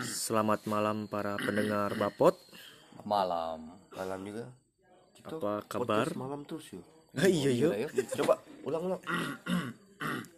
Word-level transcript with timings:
Selamat 0.00 0.64
malam 0.64 1.04
para 1.06 1.36
pendengar 1.36 1.92
Bapot. 1.94 2.40
malam 3.04 3.68
malam 3.92 4.20
juga 4.24 4.44
kita 5.16 5.36
Apa 5.36 5.52
kabar? 5.68 6.08
malam 6.16 6.44
terus 6.48 6.72
yuk 6.72 6.84
Ah, 7.12 7.28
iya 7.28 7.52
yuk. 7.52 7.76
coba 8.16 8.40
ulang 8.64 8.82
ulang 8.88 9.02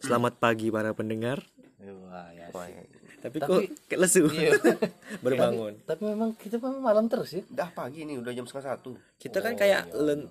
Selamat 0.02 0.34
pagi 0.42 0.74
para 0.74 0.90
pendengar. 0.90 1.38
Wah, 1.78 2.26
ya 2.34 2.50
ya. 2.50 2.91
Tapi, 3.22 3.36
Tapi- 3.38 3.46
kok 3.48 3.86
kayak 3.86 4.00
lesu. 4.00 4.26
Iya. 4.26 4.50
Baru 5.22 5.34
bangun. 5.36 5.72
tapi 5.84 6.02
memang 6.04 6.34
kita 6.34 6.58
memang 6.58 6.82
malam 6.82 7.06
terus 7.06 7.30
ya 7.30 7.42
dah 7.46 7.70
pagi 7.70 8.02
nih 8.02 8.18
udah 8.18 8.32
jam 8.32 8.42
setengah 8.42 8.74
satu 8.74 8.98
Kita 9.16 9.38
kan 9.38 9.54
kayak 9.54 9.94
len 9.94 10.26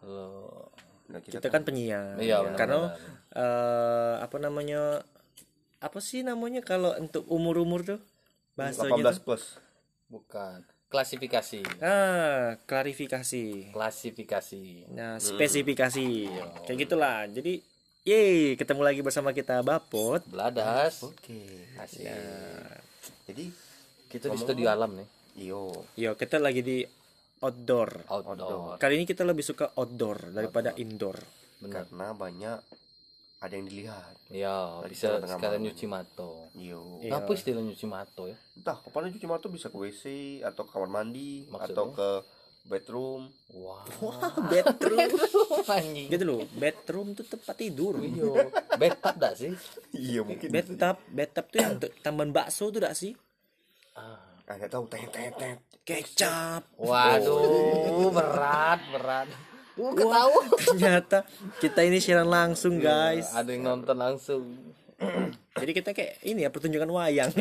Oh, 0.00 0.64
nah, 1.06 1.18
kita, 1.18 1.36
kita 1.36 1.48
kan 1.50 1.62
penyiar. 1.62 2.14
Iya, 2.16 2.40
benar, 2.40 2.56
Karena 2.56 2.80
eh, 3.34 4.14
apa 4.18 4.36
namanya? 4.38 5.02
Apa 5.78 5.98
sih 5.98 6.22
namanya 6.22 6.58
kalau 6.60 6.94
untuk 6.94 7.26
umur-umur 7.26 7.82
tuh? 7.82 8.00
Bahasanya 8.54 8.94
18 8.94 9.04
tuh? 9.12 9.22
plus 9.24 9.44
bukan 10.08 10.62
klasifikasi 10.88 11.60
Ah, 11.78 12.56
klarifikasi. 12.64 13.70
klasifikasi 13.70 14.88
Nah, 14.90 15.20
spesifikasi. 15.20 16.06
Kayak 16.64 16.78
gitulah. 16.80 17.28
Jadi, 17.28 17.60
yeay, 18.08 18.56
ketemu 18.56 18.80
lagi 18.80 19.00
bersama 19.04 19.36
kita 19.36 19.60
Bapot. 19.60 20.24
beladas. 20.24 21.04
Oke. 21.04 21.68
Asik. 21.76 22.08
Jadi 23.28 23.52
kita 24.08 24.32
di 24.32 24.38
studio 24.40 24.72
alam 24.72 24.96
nih. 24.96 25.08
Iyo. 25.38 25.84
Yo, 25.94 26.16
kita 26.16 26.40
lagi 26.40 26.64
di 26.64 26.76
outdoor. 27.44 28.08
outdoor. 28.08 28.80
Kali 28.80 28.96
ini 28.96 29.04
kita 29.04 29.28
lebih 29.28 29.44
suka 29.44 29.76
outdoor 29.76 30.32
daripada 30.32 30.72
indoor. 30.74 31.20
benar. 31.58 31.84
Karena 31.84 32.14
banyak 32.14 32.58
ada 33.38 33.54
yang 33.54 33.66
dilihat. 33.66 34.14
Ya 34.30 34.78
Lagi 34.80 34.94
bisa 34.94 35.20
sekalian 35.20 35.62
nyuci 35.68 35.86
mato. 35.86 36.48
Iyo. 36.56 37.02
Iya. 37.04 37.18
apa 37.18 37.30
istilah 37.34 37.60
nyuci 37.60 37.86
mato 37.86 38.24
ya? 38.26 38.38
Entah 38.56 38.78
kapan 38.80 39.12
cuci 39.12 39.26
mata 39.26 39.46
bisa 39.46 39.66
ke 39.68 39.76
WC 39.76 40.02
atau 40.42 40.64
ke 40.64 40.70
kamar 40.72 40.90
mandi 40.90 41.44
Maksudnya? 41.46 41.74
atau 41.74 41.84
ke 41.92 42.08
bedroom 42.68 43.32
wah 43.56 43.82
bedroom. 44.52 45.08
anjing 45.66 46.06
gitu 46.12 46.24
loh, 46.28 46.40
bedroom 46.54 47.16
tuh 47.16 47.24
tempat 47.24 47.56
tidur. 47.56 47.96
iya 48.04 48.44
betap 48.76 49.16
dah 49.16 49.32
sih 49.32 49.56
iya 49.96 50.20
mungkin 50.20 50.52
Bathtub, 50.52 50.96
bathtub 51.08 51.44
tuh 51.48 51.58
yang 51.58 51.72
untuk 51.80 51.92
tambahan 52.04 52.30
bakso 52.30 52.68
tuh 52.68 52.80
dak 52.84 52.92
sih? 52.92 53.16
ah. 53.96 54.20
nggak 54.44 54.68
tahu 54.68 54.84
tet 54.86 55.08
tet 55.08 55.32
tet 55.36 55.58
Kecap. 55.88 56.68
waduh 56.76 58.12
berat 58.12 58.80
berat 58.92 59.28
Gua 59.78 59.94
ketawa 59.94 60.40
Ternyata 60.58 61.18
kita 61.62 61.86
ini 61.86 62.02
siaran 62.02 62.26
langsung, 62.26 62.82
guys. 62.82 63.30
ada 63.30 63.46
yang 63.46 63.62
nonton 63.62 63.94
langsung 63.94 64.42
Jadi 65.62 65.72
kita 65.74 65.90
kayak 65.94 66.12
ini 66.24 66.46
ya 66.46 66.50
pertunjukan 66.50 66.88
wayang. 66.88 67.30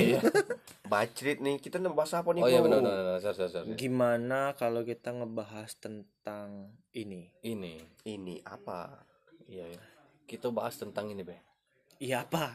bacrit 0.87 1.43
nih 1.43 1.59
kita 1.59 1.83
bahas 1.91 2.15
apa 2.15 2.31
nih 2.31 2.41
oh 2.41 2.47
iya 2.47 2.63
benar 2.63 2.79
benar 2.79 2.95
benar. 3.03 3.19
sorry 3.19 3.35
sorry 3.35 3.51
sorry. 3.51 3.75
Gimana 3.75 4.55
kalau 4.55 4.87
kita 4.87 5.11
ngebahas 5.11 5.75
tentang 5.77 6.71
ini? 6.95 7.27
ini. 7.43 7.75
Ini 8.07 8.39
apa? 8.47 9.03
Iya 9.51 9.67
ya 9.67 9.81
kita 10.27 10.51
bahas 10.51 10.75
tentang 10.75 11.07
ini 11.07 11.23
be 11.23 11.46
Iya 11.97 12.21
apa? 12.21 12.53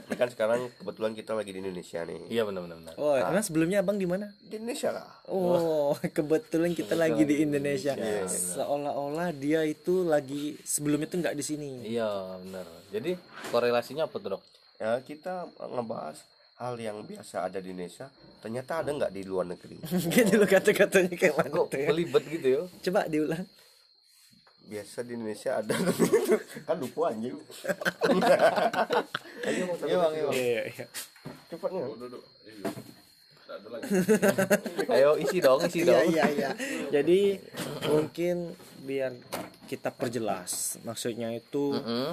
ini 0.00 0.16
kan 0.16 0.28
sekarang 0.28 0.66
kebetulan 0.74 1.12
kita 1.12 1.30
lagi 1.32 1.50
di 1.50 1.60
Indonesia 1.60 2.02
nih 2.02 2.26
iya 2.26 2.42
benar 2.42 2.66
benar 2.66 2.94
Oh, 2.94 3.14
emang 3.14 3.38
sebelumnya 3.38 3.78
Abang 3.78 3.96
di 3.96 4.04
mana? 4.04 4.34
di 4.40 4.58
Indonesia 4.58 4.90
lah 4.90 5.06
Oh, 5.26 5.94
kebetulan 6.16 6.72
kita 6.72 6.94
lagi 6.94 7.22
di 7.22 7.38
Indonesia. 7.38 7.94
Seolah-olah 8.26 9.30
dia 9.30 9.62
itu 9.62 10.02
lagi 10.02 10.58
sebelumnya 10.60 11.06
tuh 11.06 11.18
nggak 11.20 11.34
di 11.34 11.44
sini. 11.44 11.70
iya 11.86 12.08
benar 12.40 12.66
jadi 12.88 13.14
korelasinya 13.48 14.04
apa 14.04 14.16
tuh 14.16 14.30
dok 14.34 14.42
ya 14.76 14.98
kita 15.00 15.46
ngebahas 15.60 16.18
hal 16.56 16.74
yang 16.76 17.04
biasa 17.04 17.46
ada 17.46 17.58
di 17.58 17.70
Indonesia 17.70 18.10
ternyata 18.38 18.82
ada 18.82 18.90
nggak 18.90 19.12
di 19.12 19.22
luar 19.22 19.46
negeri 19.46 19.78
gitu 20.14 20.34
loh 20.34 20.48
kata-katanya 20.48 21.14
kayak 21.14 21.34
mana 21.36 21.48
kok 21.48 21.66
tuh 21.68 21.78
ya? 21.78 21.86
pelibet 21.86 22.24
gitu 22.26 22.46
ya 22.48 22.62
Coba 22.80 23.06
diulang. 23.06 23.44
Biasa 24.68 25.00
di 25.00 25.12
Indonesia 25.14 25.56
ada 25.56 25.72
kan 26.68 26.76
lupa 26.76 27.08
anjing 27.08 27.34
Ayo, 29.40 29.64
iya 29.80 29.96
bang 29.96 30.12
iya 30.12 30.24
bang 30.24 30.34
Iya, 30.34 30.62
iya. 30.68 30.84
cepat 31.48 31.68
nih 31.70 31.82
ayo 34.92 35.16
isi 35.16 35.40
dong 35.40 35.60
isi 35.64 35.80
Iya, 35.80 35.88
dong 35.88 36.04
iya, 36.10 36.24
iya. 36.28 36.50
Jadi 36.90 37.40
mungkin 37.86 38.52
biar 38.78 39.16
kita 39.64 39.88
perjelas. 39.90 40.76
Maksudnya 40.82 41.32
itu 41.32 41.72
Mm-mm. 41.72 42.12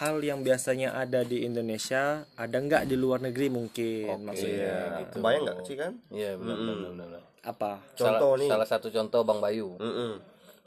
hal 0.00 0.16
yang 0.18 0.40
biasanya 0.40 0.96
ada 0.96 1.20
di 1.22 1.44
Indonesia 1.44 2.24
ada 2.34 2.56
nggak 2.58 2.88
di 2.88 2.96
luar 2.96 3.20
negeri 3.20 3.52
mungkin 3.52 4.24
maksudnya. 4.24 4.72
ya 4.98 5.04
kebayang 5.12 5.42
nggak 5.44 5.56
sih 5.62 5.76
kan 5.76 5.92
iya 6.08 6.32
benar 6.34 6.56
benar 6.56 6.74
benar 6.74 6.92
benar. 6.96 7.22
Apa? 7.42 7.72
Contoh 7.92 8.32
salah, 8.34 8.40
nih. 8.40 8.48
salah 8.48 8.66
satu 8.66 8.88
contoh 8.88 9.20
bang 9.22 9.38
Bayu 9.38 9.68
Mm-mm. 9.78 10.12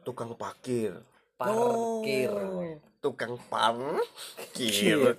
Tukang 0.06 0.32
parkir 0.32 0.94
parkir 1.36 2.30
tukang 3.02 3.34
parkir 3.44 5.16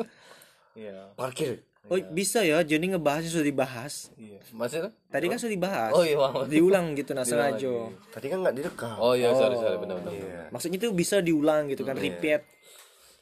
iya 0.73 0.97
Oh, 1.07 1.15
parkir 1.15 1.63
bisa 2.09 2.43
ya. 2.43 2.59
Jadi 2.61 2.83
ngebahasnya 2.89 3.31
sudah 3.31 3.47
dibahas. 3.47 4.11
iya 4.17 4.43
maksudnya 4.51 4.91
Tadi 5.07 5.27
kan 5.27 5.39
sudah 5.39 5.55
dibahas. 5.55 5.93
oh 5.93 6.03
iya 6.03 6.19
Diulang 6.45 6.95
gitu 6.95 7.11
nah 7.13 7.23
sengaja. 7.23 7.63
lagi. 7.63 7.95
tadi 8.11 8.27
kan 8.27 8.39
nggak 8.43 8.55
direkam 8.55 8.97
oh 8.97 9.15
iya 9.15 9.31
sorry 9.31 9.55
sorry 9.55 9.77
benar 9.77 9.99
benar 9.99 10.13
Iya. 10.13 10.43
Maksudnya 10.51 10.77
itu 10.77 10.91
bisa 10.91 11.19
diulang 11.21 11.67
gitu 11.69 11.83
kan, 11.83 11.95
repeat. 11.95 12.43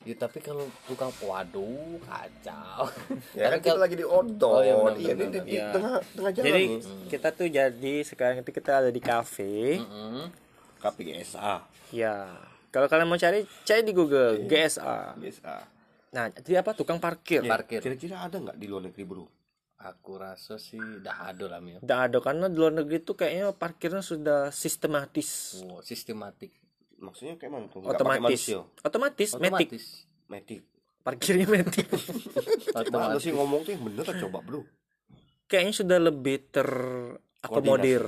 Ya, 0.01 0.13
tapi 0.15 0.37
kalau 0.39 0.65
tukang 0.85 1.09
waduh 1.19 1.97
kacau. 2.03 2.89
ya 3.37 3.49
kan 3.51 3.59
kita 3.59 3.77
lagi 3.79 3.97
di 3.97 4.05
outdoor 4.07 4.53
Oh, 4.55 4.61
iya, 4.61 4.75
benar, 4.75 4.97
iya 4.99 5.13
benar, 5.13 5.17
di, 5.27 5.29
di- 5.31 5.45
di 5.47 5.55
Iya. 5.55 5.69
tengah 5.71 5.95
tengah 6.11 6.31
jalan 6.33 6.45
Jadi 6.47 6.63
nih 6.63 6.79
kita 7.09 7.29
tuh 7.31 7.49
jadi 7.51 7.95
sekarang 8.03 8.37
itu 8.41 8.51
kita 8.51 8.71
ada 8.79 8.89
di 8.89 9.01
kafe. 9.03 9.77
Mm, 9.79 10.25
KPGSA 10.85 11.53
Ya. 11.91 12.29
Kalau 12.69 12.91
kalian 12.91 13.07
mau 13.07 13.17
cari, 13.17 13.47
cari 13.63 13.81
di 13.81 13.95
Google 13.95 14.45
GSA. 14.45 15.15
GSA 15.17 15.57
Nah, 16.11 16.31
jadi 16.31 16.63
apa? 16.63 16.75
Tukang 16.75 17.03
parkir. 17.03 17.43
parkir. 17.43 17.81
kira-kira 17.81 18.23
ada 18.23 18.39
nggak 18.39 18.55
di 18.55 18.67
luar 18.67 18.87
negeri 18.87 19.03
bro 19.03 19.27
Aku 19.77 20.17
rasa 20.17 20.57
sih 20.57 20.81
dah 21.03 21.29
ada 21.29 21.45
lah 21.47 21.61
Mil. 21.61 21.83
Tidak 21.83 22.01
ada 22.01 22.19
karena 22.19 22.49
di 22.49 22.57
luar 22.57 22.73
negeri 22.73 23.03
tuh 23.03 23.15
kayaknya 23.15 23.53
parkirnya 23.53 24.01
sudah 24.01 24.49
sistematis, 24.49 25.61
Oh, 25.61 25.83
sistematik. 25.83 26.55
maksudnya 26.95 27.37
kayak 27.37 27.53
mana 27.53 27.67
tuh 27.69 27.85
otomatis, 27.85 28.49
otomatis, 28.81 29.31
metik, 29.37 29.69
Otomatis. 29.69 29.85
metik 30.25 30.61
parkirnya 31.05 31.45
metik. 31.45 31.85
Otomatis. 32.81 33.21
sih 33.21 33.33
ngomong 33.35 33.61
tuh 33.61 33.77
yang 33.77 33.83
bener 33.85 34.09
coba 34.25 34.41
bro 34.41 34.65
kayaknya 35.45 35.75
sudah 35.77 35.99
lebih 36.01 36.49
terakomodir, 36.49 37.21
Akomodir. 37.45 38.03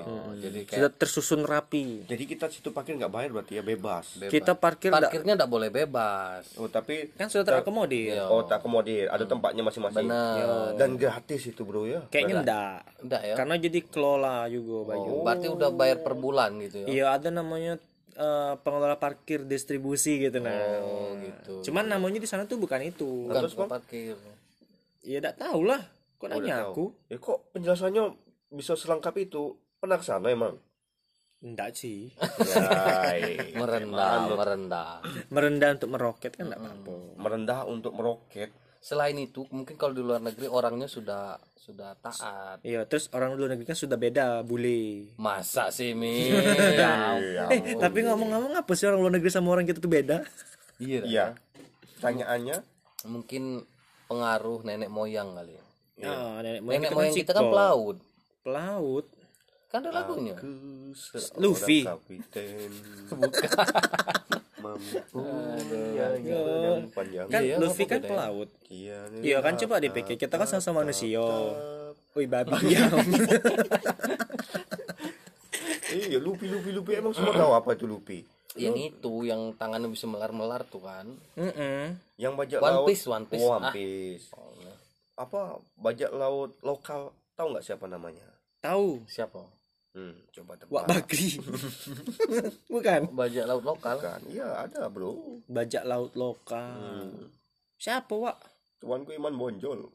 Oh, 0.00 0.32
jadi 0.34 0.64
kayak 0.64 0.78
sudah 0.80 0.90
tersusun 0.92 1.42
rapi. 1.42 2.04
Jadi 2.04 2.24
kita 2.24 2.48
situ 2.48 2.70
parkir 2.70 2.96
nggak 2.96 3.08
bayar 3.08 3.30
berarti 3.30 3.56
ya 3.56 3.62
bebas. 3.62 4.16
bebas. 4.16 4.30
Kita 4.30 4.52
parkir 4.54 4.88
nggak- 4.88 5.06
parkirnya 5.06 5.32
enggak 5.36 5.50
boleh 5.50 5.68
bebas. 5.68 6.44
Oh 6.56 6.66
tapi 6.66 7.12
kan 7.12 7.28
sudah 7.28 7.44
terakomodir. 7.44 8.16
Iya. 8.16 8.24
oh 8.26 8.42
tak 8.42 8.60
akomodir, 8.60 9.06
ada 9.06 9.22
tempatnya 9.22 9.60
masing-masing. 9.60 10.04
Benar. 10.04 10.74
Dan 10.74 10.96
gratis 10.96 11.42
itu 11.44 11.62
bro 11.62 11.84
ya. 11.84 12.00
Kayaknya 12.08 12.34
enggak. 12.40 12.78
Enggak 13.00 13.22
ya? 13.22 13.34
Karena 13.36 13.54
jadi 13.56 13.78
kelola 13.82 14.36
juga 14.46 14.76
Bayu. 14.88 15.10
Oh, 15.10 15.22
berarti 15.22 15.46
udah 15.46 15.70
bayar 15.70 15.98
per 16.00 16.14
bulan 16.14 16.50
gitu 16.58 16.76
ya. 16.80 16.86
Iya, 16.88 17.06
ada 17.12 17.28
namanya 17.30 17.76
eh, 18.12 18.54
pengelola 18.58 18.96
parkir 18.96 19.44
distribusi 19.44 20.18
gitu 20.18 20.38
nah. 20.38 20.56
Oh, 20.80 21.12
gitu. 21.16 21.54
Cuman 21.66 21.86
namanya 21.86 22.16
di 22.16 22.26
sana 22.26 22.44
tuh 22.44 22.56
bukan 22.56 22.80
itu. 22.82 23.28
Bukan 23.28 23.36
Terus, 23.38 23.54
Bang? 23.54 23.68
parkir. 23.70 24.16
Ya 25.00 25.18
enggak 25.18 25.36
tahu 25.36 25.64
lah. 25.64 25.80
Kok 26.16 26.26
Oh, 26.26 26.30
nanya 26.30 26.54
aku? 26.66 26.84
Ya 27.08 27.16
kok 27.16 27.48
penjelasannya 27.50 28.12
bisa 28.50 28.74
selengkap 28.74 29.14
itu? 29.16 29.54
Pernah 29.80 29.96
ke 29.96 30.04
sana 30.04 30.28
emang? 30.28 30.58
Enggak 31.40 31.72
sih. 31.72 32.12
Ya, 32.44 33.16
iya. 33.16 33.56
Merendah, 33.60 34.28
merendah. 34.28 34.92
Merendah 35.32 35.68
untuk 35.80 35.88
meroket 35.88 36.32
kan 36.36 36.52
enggak 36.52 36.60
apa-apa. 36.60 36.94
merendah 37.16 37.60
untuk 37.64 37.92
meroket. 37.96 38.52
Selain 38.80 39.16
itu, 39.16 39.44
mungkin 39.48 39.76
kalau 39.76 39.92
di 39.92 40.00
luar 40.04 40.20
negeri 40.20 40.48
orangnya 40.48 40.88
sudah 40.88 41.36
sudah 41.56 41.96
taat. 42.00 42.60
Iya, 42.64 42.84
terus 42.88 43.08
orang 43.12 43.36
luar 43.36 43.54
negeri 43.54 43.68
kan 43.68 43.78
sudah 43.78 43.96
beda 43.96 44.40
bule. 44.42 45.12
Masa 45.16 45.68
sih, 45.72 45.92
Mi? 45.92 46.28
Iya. 46.28 47.46
Eh, 47.52 47.76
tapi 47.76 48.04
ngomong-ngomong 48.04 48.56
apa 48.56 48.72
sih 48.76 48.88
orang 48.88 49.00
luar 49.00 49.14
negeri 49.16 49.30
sama 49.32 49.52
orang 49.52 49.64
kita 49.68 49.80
tuh 49.80 49.92
beda? 49.92 50.24
Iya. 50.80 51.00
Iya. 51.04 51.26
Tanyaannya 52.00 52.56
Mungkin 53.08 53.64
pengaruh 54.08 54.60
nenek 54.64 54.92
moyang 54.92 55.32
kali. 55.32 55.56
ya. 55.96 56.08
Ah, 56.08 56.40
nenek 56.44 56.60
moyang 56.60 56.80
Nenek 56.84 56.90
kita 56.90 56.96
moyang 56.96 57.12
kan 57.12 57.20
kita 57.20 57.32
kan 57.32 57.44
pelaut. 57.48 57.96
Pelaut. 58.40 59.06
Kan 59.68 59.80
ada 59.82 60.02
lagunya. 60.02 60.34
Luffy. 61.36 61.84
kapiten 61.84 62.70
mempunyai 64.60 66.20
badan 66.20 66.84
panjang. 66.90 67.26
Kan 67.26 67.40
Iya, 67.40 67.54
Luffy 67.56 67.84
kan 67.84 68.00
pelaut. 68.00 68.48
Kian 68.62 69.08
Iya 69.20 69.38
kan 69.40 69.54
coba 69.56 69.78
dipikir 69.78 70.16
kita 70.16 70.34
kan 70.34 70.46
sama-sama 70.46 70.82
manusia. 70.82 71.22
Wih 72.10 72.26
babi 72.26 72.50
diam. 72.60 72.90
iya 75.90 76.18
lupi 76.18 76.46
lupi 76.46 76.70
lupi 76.70 76.92
emang 76.94 77.10
semua 77.10 77.34
tahu 77.34 77.50
apa 77.52 77.74
itu 77.74 77.82
lupi 77.82 78.22
yang 78.54 78.74
itu 78.74 79.24
yang 79.24 79.50
tangannya 79.54 79.86
bisa 79.88 80.06
melar-melar 80.06 80.62
tuh 80.64 80.78
kan 80.78 81.06
Mm-mm. 81.34 81.98
yang 82.14 82.34
bajak 82.34 82.58
One 82.58 82.70
laut 82.76 82.86
Piece, 82.86 83.06
One 83.06 83.26
Piece. 83.26 83.42
Oh, 83.42 83.50
One 83.52 83.64
Ah. 83.64 83.72
Piece. 83.74 84.26
apa 85.14 85.40
bajak 85.76 86.10
laut 86.10 86.54
lokal 86.60 87.10
tahu 87.40 87.46
nggak 87.50 87.64
siapa 87.64 87.86
namanya 87.86 88.28
Tahu. 88.60 89.00
siapa 89.06 89.40
hmm, 89.90 90.14
coba 90.30 90.52
tebak 90.54 90.70
Wak 90.70 90.84
Bakri. 90.86 91.40
Bukan. 92.72 93.00
bajak 93.10 93.44
laut 93.44 93.64
lokal 93.64 93.96
kan 93.96 94.20
iya 94.28 94.60
ada 94.60 94.86
bro 94.86 95.40
Bajak 95.46 95.82
laut 95.82 96.12
lokal. 96.14 96.76
Hmm. 97.08 97.32
Siapa, 97.74 98.12
Wak? 98.12 98.36
tuanku 98.76 99.10
Iman 99.10 99.32
Bonjol 99.32 99.88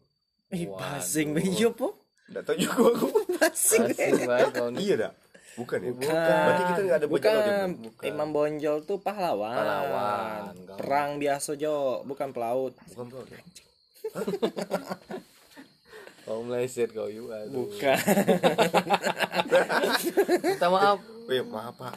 Waduh. 0.48 0.74
basing 0.76 1.32
bejo 1.32 1.70
po. 1.72 1.94
nggak 2.26 2.42
tahu 2.44 2.58
juga 2.58 2.82
aku 2.90 3.08
Basing. 3.38 3.86
Asing 3.88 4.14
banget 4.26 4.50
kau 4.52 4.70
nih. 4.70 4.82
iya 4.82 4.96
dah 5.00 5.14
bukan 5.56 5.78
ya 5.80 5.92
Bukan. 5.94 6.12
berarti 6.42 6.64
kita 6.66 6.82
nggak 6.82 6.98
ada 6.98 7.08
bajak 7.08 7.24
laut 7.24 7.46
ya, 7.46 7.46
Bukan. 7.46 7.68
bro? 7.72 8.04
Imam 8.04 8.30
Bonjol 8.30 8.78
tuh 8.82 8.98
pahlawan. 8.98 9.56
Pahlawan. 9.56 10.42
Perang 10.76 11.12
biasa 11.16 11.54
Jo, 11.56 11.76
bukan 12.04 12.30
pelaut. 12.30 12.74
bukan 12.88 13.06
bro 13.08 13.22
ya? 13.24 13.40
kau 16.26 16.42
meleset 16.42 16.90
kau 16.90 17.06
yuk 17.06 17.30
aduh. 17.30 17.70
Bukan. 17.70 17.98
minta 20.42 20.68
maaf 20.68 21.00
Eh, 21.26 21.42
maaf 21.42 21.74
pak 21.74 21.96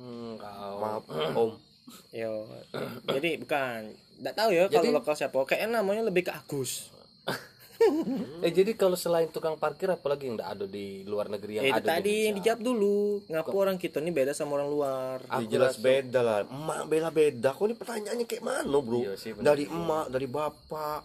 Hmm, 0.00 0.36
kau 0.36 0.72
maaf 0.78 1.02
om 1.40 1.50
Yo. 2.10 2.46
Jadi 3.04 3.38
bukan. 3.38 3.90
Enggak 4.20 4.34
tahu 4.36 4.50
ya 4.50 4.66
kalau 4.66 4.90
lokal 4.92 5.14
siapa. 5.14 5.36
Kayaknya 5.40 5.78
namanya 5.78 6.02
lebih 6.04 6.26
ke 6.26 6.32
Agus. 6.32 6.90
eh 8.44 8.52
jadi 8.52 8.74
kalau 8.74 8.92
selain 8.92 9.26
tukang 9.26 9.56
parkir 9.56 9.88
apalagi 9.88 10.26
yang 10.26 10.36
enggak 10.36 10.52
ada 10.52 10.66
di 10.66 11.00
luar 11.02 11.26
negeri 11.26 11.58
yang 11.58 11.64
Ya, 11.64 11.70
itu 11.70 11.76
ada 11.76 11.82
di 11.82 11.90
tadi 11.90 12.14
yang 12.26 12.34
dijawab 12.36 12.60
dulu. 12.60 12.98
Ngapa 13.26 13.54
orang 13.54 13.76
kita 13.76 13.98
ini 13.98 14.10
beda 14.10 14.32
sama 14.32 14.54
orang 14.54 14.68
luar? 14.68 15.16
Ya, 15.20 15.32
Aku 15.34 15.46
jelas 15.48 15.74
beda 15.78 16.20
lah 16.20 16.38
emak 16.44 16.80
bela 16.86 17.10
beda 17.10 17.48
kok 17.50 17.64
ini 17.64 17.74
pertanyaannya 17.74 18.26
kayak 18.26 18.42
mana 18.44 18.78
bro 18.78 18.98
Iya 19.00 19.12
sih, 19.16 19.30
dari 19.34 19.64
emak 19.64 20.06
dari 20.10 20.26
bapak 20.26 21.00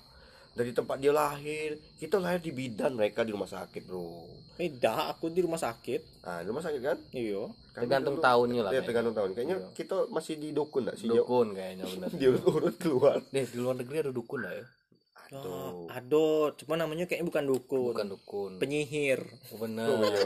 dari 0.56 0.72
tempat 0.72 0.98
dia 0.98 1.12
lahir 1.12 1.70
kita 1.96 2.16
lahir 2.16 2.40
di 2.40 2.50
bidan 2.50 2.96
mereka 2.96 3.22
di 3.22 3.30
rumah 3.30 3.46
sakit 3.46 3.84
bro 3.84 4.24
Beda, 4.56 5.12
aku 5.12 5.28
di 5.28 5.44
rumah 5.44 5.60
sakit. 5.60 6.24
ah 6.24 6.40
di 6.40 6.48
rumah 6.48 6.64
sakit 6.64 6.80
kan 6.80 6.96
Iya. 7.12 7.44
Kami 7.70 7.84
Tergantung 7.84 8.16
dulu- 8.16 8.24
tahunnya 8.24 8.62
lah 8.62 8.64
Iya, 8.64 8.72
kayaknya. 8.72 8.88
tergantung 8.88 9.14
tahun 9.14 9.30
kayaknya 9.30 9.58
kita 9.74 9.96
masih 10.08 10.34
di 10.38 10.50
dukun 10.50 10.82
nggak 10.82 10.96
sih 10.96 11.08
dukun 11.08 11.48
kayaknya 11.52 11.84
benar 11.86 12.10
di 12.16 12.26
urut 12.32 12.76
keluar 12.78 13.20
deh 13.26 13.44
di 13.44 13.58
luar 13.58 13.76
negeri 13.76 13.98
ada 14.00 14.12
dukun 14.12 14.40
lah 14.42 14.54
ya 14.54 14.66
Tuh. 15.28 15.90
Ado, 15.90 16.54
cuma 16.56 16.78
namanya 16.78 17.04
kayaknya 17.04 17.26
bukan 17.26 17.44
dukun. 17.46 17.92
bukan 17.92 18.08
dukun 18.08 18.52
Penyihir. 18.56 19.20
Oh, 19.50 19.58
benar 19.60 19.90
Oh, 19.90 20.00
iya. 20.00 20.24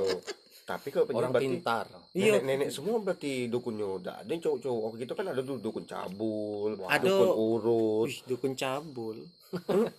Tapi 0.69 0.87
kalau 0.87 1.09
orang 1.09 1.31
berarti 1.31 1.45
pintar 1.49 1.85
Iya. 2.11 2.37
nenek-nenek 2.37 2.69
semua 2.69 2.97
berarti 2.99 3.31
dukunnya 3.45 3.87
udah 3.91 4.15
ada 4.17 4.29
yang 4.29 4.37
cowok-cowok 4.39 4.91
gitu 4.95 5.13
kan 5.13 5.25
ada 5.27 5.41
dulu 5.41 5.57
dukun 5.59 5.83
cabul 5.83 6.77
Ada. 6.85 7.01
dukun 7.03 7.29
urut 7.33 8.05
Wih, 8.05 8.19
dukun 8.23 8.53
cabul. 8.53 9.17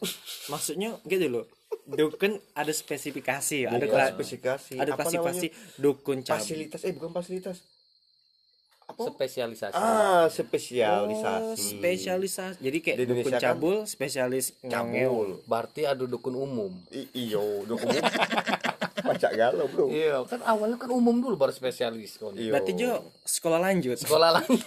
Maksudnya 0.46 0.94
gitu 1.05 1.26
loh. 1.28 1.44
Dukun 1.84 2.38
ada 2.52 2.70
spesifikasi, 2.72 3.58
ada 3.64 3.75
Bukan 3.76 3.90
kla- 3.90 4.11
spesifikasi 4.12 4.75
ada 4.76 4.93
Apa 4.93 4.99
klasifikasi 5.00 5.46
namanya? 5.49 5.75
dukun 5.76 6.19
cabul. 6.20 6.38
fasilitas 6.40 6.81
eh 6.81 6.93
bukan 6.93 7.11
fasilitas 7.11 7.58
apa 8.84 9.06
spesialisasi 9.06 9.70
ah 9.73 9.87
Oh, 10.20 10.26
spesialisasi 10.26 11.78
spesialisasi. 11.78 12.58
Jadi 12.58 12.78
kayak 12.81 12.96
Di 12.96 13.06
dukun 13.06 13.23
kan 13.28 13.38
cabul 13.40 13.76
spesialis 13.87 14.50
ngangel. 14.61 15.06
cabul 15.06 15.28
berarti 15.44 15.82
ada 15.84 16.05
dukun 16.05 16.34
umum 16.37 16.75
I- 16.90 17.06
iyo 17.16 17.62
dukun 17.64 17.87
pacak 19.11 19.33
galau 19.35 19.67
bro 19.67 19.87
iya 19.91 20.23
kan 20.31 20.39
awalnya 20.47 20.79
kan 20.79 20.91
umum 20.95 21.19
dulu 21.19 21.35
baru 21.35 21.51
spesialis 21.51 22.15
kau 22.17 22.31
nih. 22.31 22.47
Iyo. 22.47 22.53
Berarti 22.55 22.73
Jo 22.79 22.93
sekolah 23.27 23.59
lanjut. 23.59 23.99
sekolah 23.99 24.31
lagi 24.39 24.59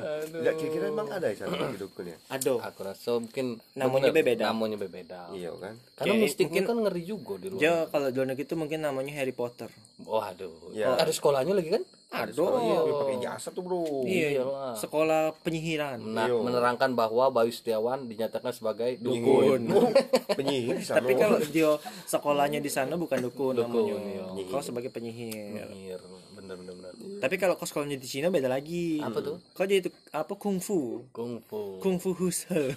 Nggak, 0.00 0.54
kira-kira 0.56 0.84
emang 0.86 1.08
ada 1.08 1.26
ya 1.26 1.36
cara 1.38 1.52
bagi 1.52 1.78
dukun 1.78 2.04
ya 2.06 2.16
Ado. 2.28 2.54
aku 2.58 2.80
rasa 2.82 3.10
mungkin 3.14 3.46
Namanya 3.72 4.10
bener, 4.10 4.26
beda. 4.26 4.44
namanya 4.46 4.76
beda 4.76 5.20
iya 5.32 5.50
kan 5.52 5.74
karena 5.94 6.10
Kayak 6.10 6.22
mistiknya 6.22 6.62
mungkin- 6.62 6.66
kan 6.66 6.76
ngeri 6.84 7.02
juga 7.04 7.32
di 7.36 7.46
luar 7.48 7.60
Jo 7.60 7.74
kalau 7.88 8.06
di 8.06 8.16
luar 8.16 8.28
negeri 8.28 8.44
itu 8.44 8.54
mungkin 8.54 8.78
namanya 8.80 9.12
Harry 9.14 9.32
Potter. 9.32 9.70
waduh 10.00 10.52
Ya. 10.70 10.92
ada 10.92 11.08
sekolahnya 11.08 11.52
lagi 11.52 11.70
kan 11.70 11.82
Ado. 12.10 12.42
iya 12.58 12.78
pakai 12.82 13.16
jasa 13.20 13.48
tuh 13.48 13.62
bro 13.62 13.86
Iya, 14.02 14.28
Iyalah. 14.36 14.74
sekolah 14.74 15.30
penyihiran. 15.40 16.02
Nah, 16.02 16.26
Iya. 16.26 16.42
menerangkan 16.42 16.90
bahwa 16.92 17.30
Bayu 17.30 17.50
Setiawan 17.50 18.04
dinyatakan 18.04 18.50
sebagai 18.50 18.98
Dukun. 18.98 19.62
dukun. 19.62 19.92
penyihir 20.34 20.74
di 20.74 20.84
sana 20.84 20.98
Tapi 20.98 21.14
kalau 21.14 21.38
dia 21.44 21.70
sekolahnya 22.04 22.58
di 22.58 22.66
sana 22.66 22.94
bukan 22.94 23.20
dukun, 23.20 23.54
Dukun, 23.54 23.94
namanya. 23.94 24.26
iya. 24.34 24.42
Kau 24.44 24.58
sebagai 24.58 24.90
penyihir. 24.90 25.70
Bener, 25.70 26.00
bener, 26.34 26.54
bener, 26.56 26.74
bener. 26.74 26.79
Tapi 27.20 27.34
kalau 27.36 27.54
kau 27.54 27.64
sekolahnya 27.64 27.94
di 27.94 28.08
Cina 28.08 28.26
beda 28.26 28.48
lagi. 28.48 28.98
Apa 28.98 29.20
tuh? 29.20 29.36
Kau 29.52 29.62
jadi 29.62 29.80
itu 29.80 29.90
apa 30.10 30.32
kungfu? 30.34 31.04
Kungfu. 31.10 31.78
Kungfu 31.78 32.10
husel. 32.16 32.72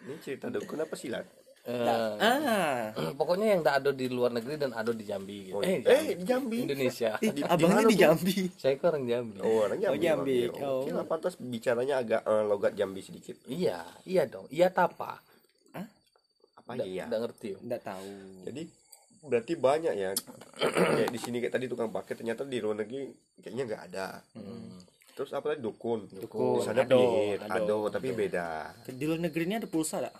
ini 0.00 0.14
cerita 0.20 0.48
dukun 0.48 0.78
apa 0.78 0.94
silat 0.94 1.26
Eh, 1.60 1.76
ah, 1.76 2.88
pokoknya 3.12 3.52
yang 3.52 3.60
tak 3.60 3.84
ada 3.84 3.90
di 3.92 4.08
luar 4.08 4.32
negeri 4.32 4.56
dan 4.56 4.72
ada 4.72 4.96
di 4.96 5.04
Jambi 5.04 5.52
gitu. 5.52 5.54
Oh, 5.54 5.62
eh, 5.62 5.84
eh 5.84 6.16
di 6.16 6.24
Jambi 6.24 6.64
Indonesia. 6.64 7.20
ih, 7.20 7.44
abangnya 7.44 7.84
di 7.84 8.00
Jambi. 8.00 8.48
Saya 8.56 8.80
kan 8.80 8.96
orang 8.96 9.04
Jambi. 9.04 9.38
oh 9.38 9.68
orang 9.68 9.78
Jambi 9.78 9.92
Oh, 9.92 10.00
Jambi. 10.00 10.38
Oke, 10.48 10.62
Oh. 10.64 10.80
Oke 10.80 10.90
lah 10.90 11.04
pantas 11.04 11.36
bicaranya 11.36 12.00
agak 12.00 12.24
eh, 12.24 12.42
logat 12.42 12.72
Jambi 12.72 13.04
sedikit 13.04 13.36
Iya, 13.44 13.84
iya 14.08 14.24
dong. 14.24 14.48
Iya 14.48 14.72
tapa. 14.72 15.20
apa 16.56 16.70
Nggak- 16.74 16.88
iya 16.88 17.04
nggak 17.06 17.20
ngerti. 17.22 17.48
Enggak 17.60 17.82
tahu. 17.84 18.12
jadi 18.40 18.62
berarti 19.20 19.52
banyak 19.54 19.94
ya 19.94 20.10
kayak 20.60 21.08
di 21.08 21.18
sini 21.18 21.40
kayak 21.40 21.54
tadi 21.56 21.66
tukang 21.66 21.88
pakai 21.88 22.14
ternyata 22.14 22.44
di 22.44 22.60
luar 22.60 22.84
negeri 22.84 23.08
kayaknya 23.40 23.64
nggak 23.64 23.82
ada 23.92 24.06
terus 25.16 25.32
apa 25.32 25.56
tadi 25.56 25.60
dukun 25.64 26.04
Dukun, 26.20 26.56
di 26.56 26.60
sana 26.64 26.84
ado, 26.84 26.96
penyihir 27.00 27.40
ado. 27.44 27.52
ado, 27.56 27.78
tapi 27.88 28.08
beda 28.12 28.48
Di 28.84 29.04
luar 29.08 29.20
negeri 29.20 29.42
ini 29.48 29.56
ada 29.60 29.68
pulsa 29.68 30.00
enggak? 30.00 30.16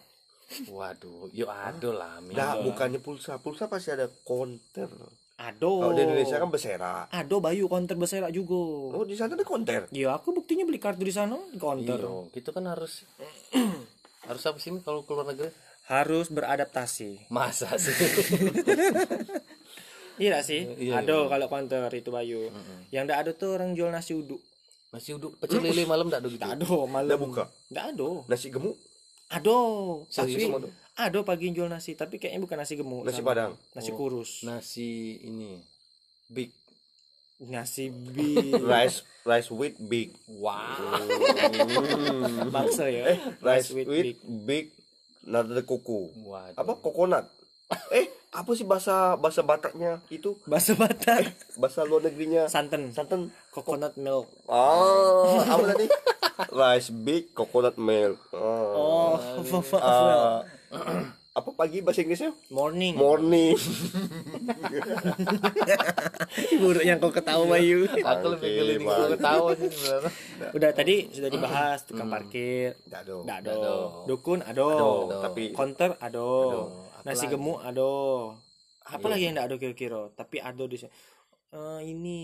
Waduh, 0.67 1.31
yuk 1.31 1.47
ada 1.47 1.91
lah. 1.95 2.19
Nah, 2.27 2.59
bukannya 2.67 2.99
pulsa 2.99 3.39
pulsa 3.39 3.71
pasti 3.71 3.95
ada 3.95 4.11
konter 4.27 4.91
Ado. 5.41 5.73
kalau 5.81 5.95
di 5.97 6.03
Indonesia 6.05 6.37
kan 6.37 6.51
bersera 6.53 7.07
Ado 7.09 7.41
Bayu 7.41 7.65
konter 7.71 7.97
berserak 7.97 8.29
juga. 8.35 8.93
oh 8.99 9.07
di 9.07 9.17
sana 9.17 9.39
ada 9.39 9.47
konter 9.47 9.89
Ya 9.89 10.13
aku 10.13 10.37
buktinya 10.37 10.69
beli 10.69 10.77
kartu 10.77 11.01
di 11.01 11.15
sana 11.15 11.39
di 11.49 11.57
konter. 11.57 11.97
Iya, 11.97 12.35
gitu 12.35 12.51
kan 12.53 12.67
harus 12.69 13.07
harus 14.29 14.43
apa 14.45 14.59
sih 14.61 14.75
kalau 14.85 15.07
keluar 15.07 15.25
negeri? 15.33 15.49
Harus 15.89 16.29
beradaptasi. 16.29 17.31
Masa 17.33 17.79
sih? 17.81 17.95
Iya 20.21 20.45
sih? 20.45 20.69
Iya, 20.77 21.01
Ado 21.01 21.27
kalau 21.27 21.49
konter 21.49 21.89
itu 21.91 22.13
Bayu. 22.13 22.53
Yang 22.91 23.03
enggak 23.09 23.19
ada 23.19 23.31
tuh 23.33 23.57
orang 23.57 23.73
jual 23.73 23.89
nasi 23.89 24.13
uduk. 24.13 24.39
Masih 24.91 25.17
uduk 25.17 25.39
pecel 25.39 25.59
lele 25.61 25.87
malam 25.87 26.07
enggak 26.07 26.21
ada 26.21 26.29
gitu. 26.29 26.37
Enggak 26.37 26.55
ada 26.59 26.69
malam. 26.87 27.09
Nggak 27.09 27.21
buka? 27.23 27.45
Enggak 27.69 27.85
ada. 27.91 28.09
nasi 28.27 28.47
gemuk 28.49 28.77
Ado. 29.31 29.59
Serius, 30.07 30.37
Tapi 30.43 30.45
Ado? 30.53 30.69
ada 30.99 31.19
pagi 31.23 31.47
yang 31.47 31.55
jual 31.57 31.71
nasi, 31.71 31.95
tapi 31.95 32.19
kayaknya 32.19 32.43
bukan 32.43 32.59
nasi 32.59 32.75
gemuk. 32.75 33.03
nasi 33.03 33.17
sama. 33.17 33.29
padang 33.31 33.53
Nasi 33.73 33.91
Oh. 33.91 33.97
kurus. 33.97 34.31
Nasi 34.43 34.91
ini 35.23 35.63
big. 36.29 36.51
Nasi 37.41 37.89
bi 38.13 38.37
rice 38.53 39.01
rice 39.23 39.49
with 39.49 39.79
big 39.81 40.13
Wow. 40.29 40.77
bakso 42.51 42.85
ya. 42.85 43.17
rice 43.41 43.71
with 43.71 43.87
with 43.87 44.05
big. 44.05 44.17
big 44.45 44.67
nada 45.23 45.63
kuku 45.63 46.11
Waduh. 46.21 46.57
apa 46.57 46.73
kokonat 46.77 47.25
eh 47.91 48.07
apa 48.31 48.51
sih 48.53 48.63
bahasa 48.63 49.15
bahasa 49.15 49.41
Bataknya 49.41 49.99
itu 50.09 50.37
Bakso 50.45 50.75
batak. 50.75 51.33
bahasa 51.57 51.83
luar 51.83 52.05
negerinya 52.05 52.47
Santan. 52.47 52.91
santan 52.91 53.29
Coconut 53.49 53.95
milk. 53.97 54.27
ah 54.47 55.41
apa 55.45 55.63
tadi 55.69 55.85
rice 56.53 56.89
big 56.93 57.31
coconut 57.31 57.77
milk 57.77 58.17
Oh, 58.33 59.17
Ah. 59.77 60.41
Ah, 60.71 61.03
apa 61.33 61.49
pagi 61.53 61.79
bahasa 61.79 62.01
Inggrisnya 62.01 62.31
morning. 62.49 62.95
morning 62.95 63.55
Buruk 66.57 66.83
yang 66.83 66.97
kau 66.99 67.09
ketahui 67.09 67.49
Bayu. 67.49 67.79
Aku 67.89 68.27
lebih 68.31 68.49
geli 68.53 68.75
gue 68.79 69.07
ketawa 69.13 69.49
sih 69.53 69.69
sebenarnya. 69.69 70.11
Udah 70.51 70.71
tadi 70.73 70.95
sudah 71.09 71.29
dibahas 71.29 71.79
tukang 71.83 72.07
parkir. 72.07 72.75
Nggak 72.85 73.01
ada. 73.01 73.13
Nggak 73.21 73.39
ada. 73.39 73.53
Ado. 73.53 73.77
Dukun 74.07 74.39
ado. 74.43 74.69
Ado, 74.69 74.91
tapi- 75.21 75.53
Konter 75.53 75.91
ado. 75.97 76.31
Nasi 77.05 77.27
lagi? 77.27 77.35
gemuk 77.37 77.59
ado. 77.63 77.93
Apa 78.87 79.07
lagi 79.07 79.23
yang 79.29 79.35
nggak 79.39 79.49
ada 79.49 79.57
kira-kira? 79.57 80.01
Tapi 80.13 80.37
ado 80.43 80.65
di 80.67 80.77
sini. 80.77 80.91
Eh, 81.51 81.81
ini 81.91 82.19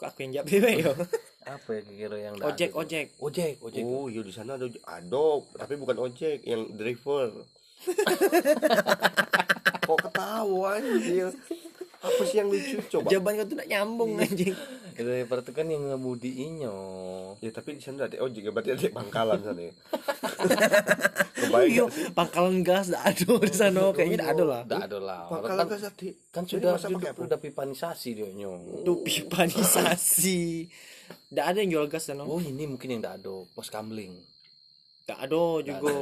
kok 0.00 0.16
aku 0.16 0.24
yang 0.24 0.32
jawab 0.40 0.48
ya 0.48 0.70
yo. 0.80 0.92
Apa 1.42 1.74
ya 1.74 1.82
kira 1.82 2.16
yang 2.22 2.38
Ojek, 2.38 2.70
ada? 2.70 2.86
ojek. 2.86 3.06
Ojek, 3.18 3.54
ojek. 3.58 3.82
Oh 3.82 4.06
iya 4.06 4.22
di 4.22 4.30
sana 4.30 4.54
ada 4.54 4.70
ada 4.86 5.26
tapi 5.58 5.74
bukan 5.74 5.98
ojek 5.98 6.38
yang 6.46 6.70
driver. 6.78 7.42
Kok 9.82 9.98
ketawa 10.06 10.78
anjir? 10.78 11.34
Apa 12.02 12.22
sih 12.26 12.36
yang 12.42 12.50
lucu 12.50 12.82
coba? 12.90 13.08
Jawaban 13.08 13.32
kau 13.38 13.46
tuh 13.46 13.56
nggak 13.62 13.70
nyambung 13.70 14.10
anjing. 14.18 14.54
driver 14.92 15.40
itu 15.40 15.52
kan 15.56 15.66
yang 15.72 15.88
ngemudiinyo 15.88 16.76
ya 17.40 17.48
tapi 17.48 17.80
di 17.80 17.82
sana 17.82 18.04
ada 18.04 18.20
oh 18.20 18.28
juga 18.28 18.52
berarti 18.52 18.76
ada 18.76 18.86
pangkalan 18.92 19.40
sana 19.40 19.60
ya 19.64 19.72
Iya, 21.42 21.84
gak 21.84 22.14
pangkalan 22.14 22.62
gas 22.62 22.86
dah 22.94 23.02
ada 23.02 23.34
di 23.42 23.54
sana 23.56 23.90
kayaknya 23.92 24.18
dah 24.24 24.28
ada 24.30 24.44
lah. 24.46 24.62
Udah 24.62 24.80
ada 24.86 24.98
lah 25.02 25.20
pangkalan 25.26 25.64
kan, 25.64 25.70
gas 25.74 25.80
tadi 25.84 26.08
kan 26.30 26.42
sudah 26.46 26.78
sudah, 26.78 27.12
apa? 27.12 27.20
udah 27.28 27.38
pipanisasi 27.40 28.08
dia 28.14 28.28
nyo 28.30 28.52
Tuh 28.86 29.02
pipanisasi. 29.04 30.70
Dah 31.28 31.50
ada 31.50 31.60
yang 31.60 31.76
jual 31.76 31.86
gas 31.90 32.08
sana. 32.08 32.24
oh 32.24 32.40
ini 32.40 32.64
mungkin 32.64 32.94
yang 32.94 33.00
tidak 33.02 33.20
ada 33.20 33.36
pos 33.52 33.68
kamling 33.68 34.12
Dah 35.02 35.18
ada 35.18 35.44
juga. 35.66 35.96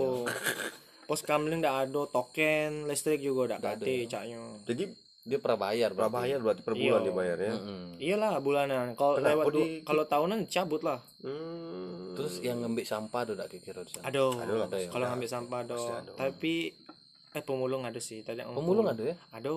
Pos 1.08 1.24
kamling 1.26 1.64
dah 1.64 1.82
ada, 1.88 2.06
token 2.06 2.86
listrik 2.86 3.24
juga 3.24 3.56
dah 3.56 3.58
ada. 3.58 3.80
ada 3.80 3.94
caknya. 4.06 4.38
jadi 4.68 4.84
dia 5.22 5.36
pernah 5.36 5.58
bayar 5.62 5.90
berapa 5.90 6.08
berapa 6.08 6.16
bayar 6.18 6.38
berarti 6.40 6.62
per 6.62 6.72
bulan 6.72 6.88
Iya. 6.94 6.98
dia 7.02 7.14
bayar 7.14 7.38
ya 7.38 7.52
Mm-mm. 7.52 7.82
Iyalah 7.98 8.32
bulanan. 8.38 8.86
Kalau 8.94 9.14
lewat 9.16 9.44
di- 9.52 9.82
kalau 9.82 10.04
tahunan 10.04 10.40
cabut 10.46 10.80
lah. 10.80 10.98
hmm. 11.20 12.16
terus 12.16 12.40
yang 12.40 12.58
ngambil 12.58 12.82
sampah 12.82 13.20
ada 13.22 13.32
tak 13.38 13.52
kira 13.54 13.80
di 13.80 13.90
sana 13.90 14.04
Aduh. 14.06 14.32
Ada 14.34 14.52
ada 14.64 14.76
ya? 14.78 14.88
Kalau 14.88 15.04
ngambil 15.06 15.28
sampah 15.28 15.58
ada. 15.60 15.76
Ada. 15.76 16.10
Tapi 16.14 16.54
eh 17.30 17.42
pemulung 17.42 17.84
ada 17.84 17.96
sih. 17.96 18.20
Tadi 18.20 18.42
pemulung 18.42 18.82
ada 18.84 19.02
ya 19.02 19.14
Ada. 19.30 19.52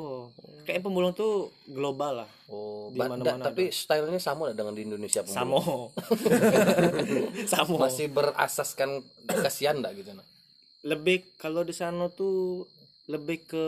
Kayak 0.62 0.82
pemulung 0.82 1.12
tuh 1.12 1.34
global 1.66 2.22
lah. 2.22 2.30
oh 2.46 2.88
Di 2.88 3.00
ba- 3.00 3.10
mana-mana 3.10 3.40
da- 3.40 3.50
tapi 3.50 3.72
stylenya 3.72 4.20
sama 4.20 4.52
dengan 4.52 4.72
di 4.72 4.84
Indonesia 4.84 5.24
pemulung? 5.24 5.56
Samo. 5.58 5.62
Samo. 7.48 7.76
masih 7.80 8.08
berasaskan 8.10 9.00
kasihan 9.26 9.76
enggak 9.76 9.96
gitu 9.98 10.12
nah 10.12 10.26
Lebih 10.84 11.24
kalau 11.38 11.64
di 11.64 11.72
sana 11.72 12.08
tuh 12.10 12.68
lebih 13.04 13.44
ke 13.44 13.66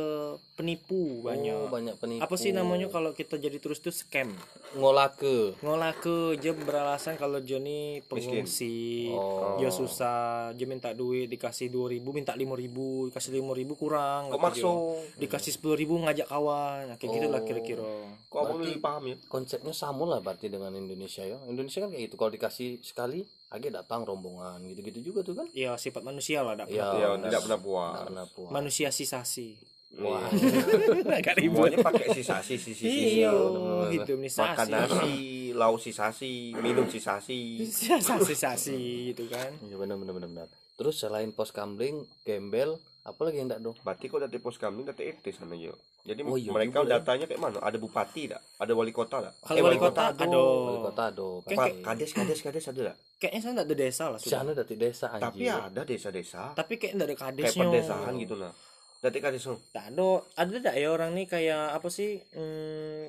penipu 0.56 1.20
oh, 1.20 1.28
banyak. 1.28 1.68
banyak 1.68 1.96
penipu 2.00 2.24
Apa 2.24 2.40
sih 2.40 2.56
namanya 2.56 2.88
kalau 2.88 3.12
kita 3.12 3.36
jadi 3.36 3.60
turis 3.60 3.84
tuh 3.84 3.92
scam. 3.92 4.32
ngolah 4.76 5.12
ke 5.12 5.60
Ngolah 5.60 5.92
ke 5.94 6.40
dia 6.40 6.52
beralasan 6.52 7.16
kalau 7.16 7.40
Johnny 7.40 8.00
pengungsi, 8.08 9.12
Oh. 9.12 9.56
dia 9.56 9.68
susah, 9.68 10.52
dia 10.52 10.64
minta 10.64 10.92
duit 10.92 11.28
dikasih 11.28 11.68
2000 11.68 12.12
minta 12.12 12.32
5000 12.32 13.12
dikasih 13.12 13.32
5000 13.34 13.76
kurang. 13.76 14.32
kok 14.32 14.40
masuk 14.40 15.04
Dikasih 15.16 15.52
10000 15.54 16.00
ngajak 16.02 16.28
kawan, 16.28 16.80
Nah, 16.88 16.96
kayak 16.96 17.12
gitu 17.14 17.28
lah 17.28 17.40
Oh. 17.40 17.46
kira-kira. 17.46 17.84
kok 18.26 18.44
paham 18.78 19.04
ya 19.06 19.16
konsepnya 19.28 19.72
sama 19.72 20.04
lah 20.06 20.20
berarti 20.20 20.48
dengan 20.48 20.72
Indonesia 20.72 21.24
ya 21.24 21.40
Indonesia 21.46 21.80
kan 21.80 21.92
kayak 21.92 22.04
gitu 22.08 22.16
kalau 22.16 22.32
dikasih 22.32 22.80
sekali 22.80 23.24
agak 23.56 23.72
datang 23.74 24.04
rombongan 24.04 24.60
gitu-gitu 24.68 25.00
juga 25.02 25.20
tuh 25.22 25.34
kan? 25.34 25.48
Ya 25.52 25.74
sifat 25.76 26.04
manusia 26.04 26.44
lah, 26.44 26.54
dak 26.54 26.68
ya 26.68 26.86
ya 26.94 27.10
tidak 27.18 27.42
pernah 27.42 27.60
puas. 27.60 27.92
Nggak 27.92 28.06
pernah 28.12 28.26
puas. 28.30 28.52
Manusia 28.52 28.88
sisasi. 28.90 29.50
wah. 29.96 30.28
Agak 31.24 31.40
ribut. 31.40 31.72
semuanya 31.72 31.80
pakai 31.80 32.12
sisasi 32.12 32.60
sisi 32.60 32.84
sisi 32.84 33.24
Iya, 33.24 33.32
bener-bener. 33.32 33.92
hidup 33.96 34.18
nih 34.20 34.32
makan 34.36 34.68
nasi 34.68 35.14
lauk 35.56 35.80
sisasi 35.80 36.34
minum 36.60 36.84
sisasi. 36.86 37.64
Sisasi-sasi 37.72 38.76
gitu 39.10 39.24
kan. 39.32 39.56
iya 39.64 39.76
benar 39.80 39.96
benar 39.96 40.14
benar 40.14 40.30
benar 40.30 40.48
terus 40.76 40.96
selain 40.98 41.30
pos 41.30 41.50
kamling 41.50 41.98
gembel 42.22 42.76
apa 43.02 43.22
lagi 43.22 43.38
yang 43.38 43.48
enggak 43.48 43.62
dong 43.62 43.76
berarti 43.80 44.06
kok 44.06 44.18
dari 44.20 44.38
pos 44.38 44.56
kambing 44.56 44.84
dari 44.84 45.10
RT 45.10 45.26
sana 45.32 45.54
yo 45.54 45.72
jadi 46.02 46.22
Oh, 46.22 46.36
iya 46.36 46.50
mereka 46.50 46.80
juga 46.80 46.86
ya. 46.88 46.94
datanya 47.00 47.26
kayak 47.26 47.38
mana 47.40 47.58
ada 47.60 47.78
bupati 47.78 48.24
tak 48.28 48.42
ada 48.58 48.72
wali 48.72 48.92
kota 48.92 49.18
tak 49.22 49.34
Kalau 49.42 49.62
wali 49.64 49.78
kota 49.78 50.02
ada. 50.08 50.26
wali 50.26 50.80
kota 50.84 51.04
ada 51.08 51.28
Kayak- 51.44 51.58
pasti. 51.58 51.82
kades 51.82 52.12
kades 52.12 52.40
kades 52.42 52.66
ada 52.68 52.82
tak 52.88 52.98
Kayaknya 53.16 53.40
saya 53.40 53.52
enggak 53.52 53.66
ada 53.66 53.76
desa 53.78 54.04
lah 54.06 54.20
sudah. 54.20 54.32
sana 54.36 54.52
dari 54.52 54.76
desa 54.76 55.06
anjir 55.08 55.24
tapi 55.24 55.44
ada 55.48 55.82
desa-desa 55.84 56.44
Tapi 56.52 56.74
kayak 56.76 56.94
enggak 56.94 57.08
ada 57.08 57.16
kayak 57.16 57.32
kadesnya. 57.32 57.64
pedesaan 57.64 58.14
gitu 58.18 58.36
nah 58.36 58.54
dari 58.98 59.20
kades 59.20 59.46
no. 59.46 59.56
Tak 59.70 59.86
ada. 59.88 60.10
Ada 60.36 60.50
enggak 60.56 60.76
ya 60.76 60.88
orang 60.90 61.12
nih 61.14 61.28
kayak 61.28 61.64
apa 61.72 61.88
sih? 61.88 62.18
Hmm, 62.34 63.06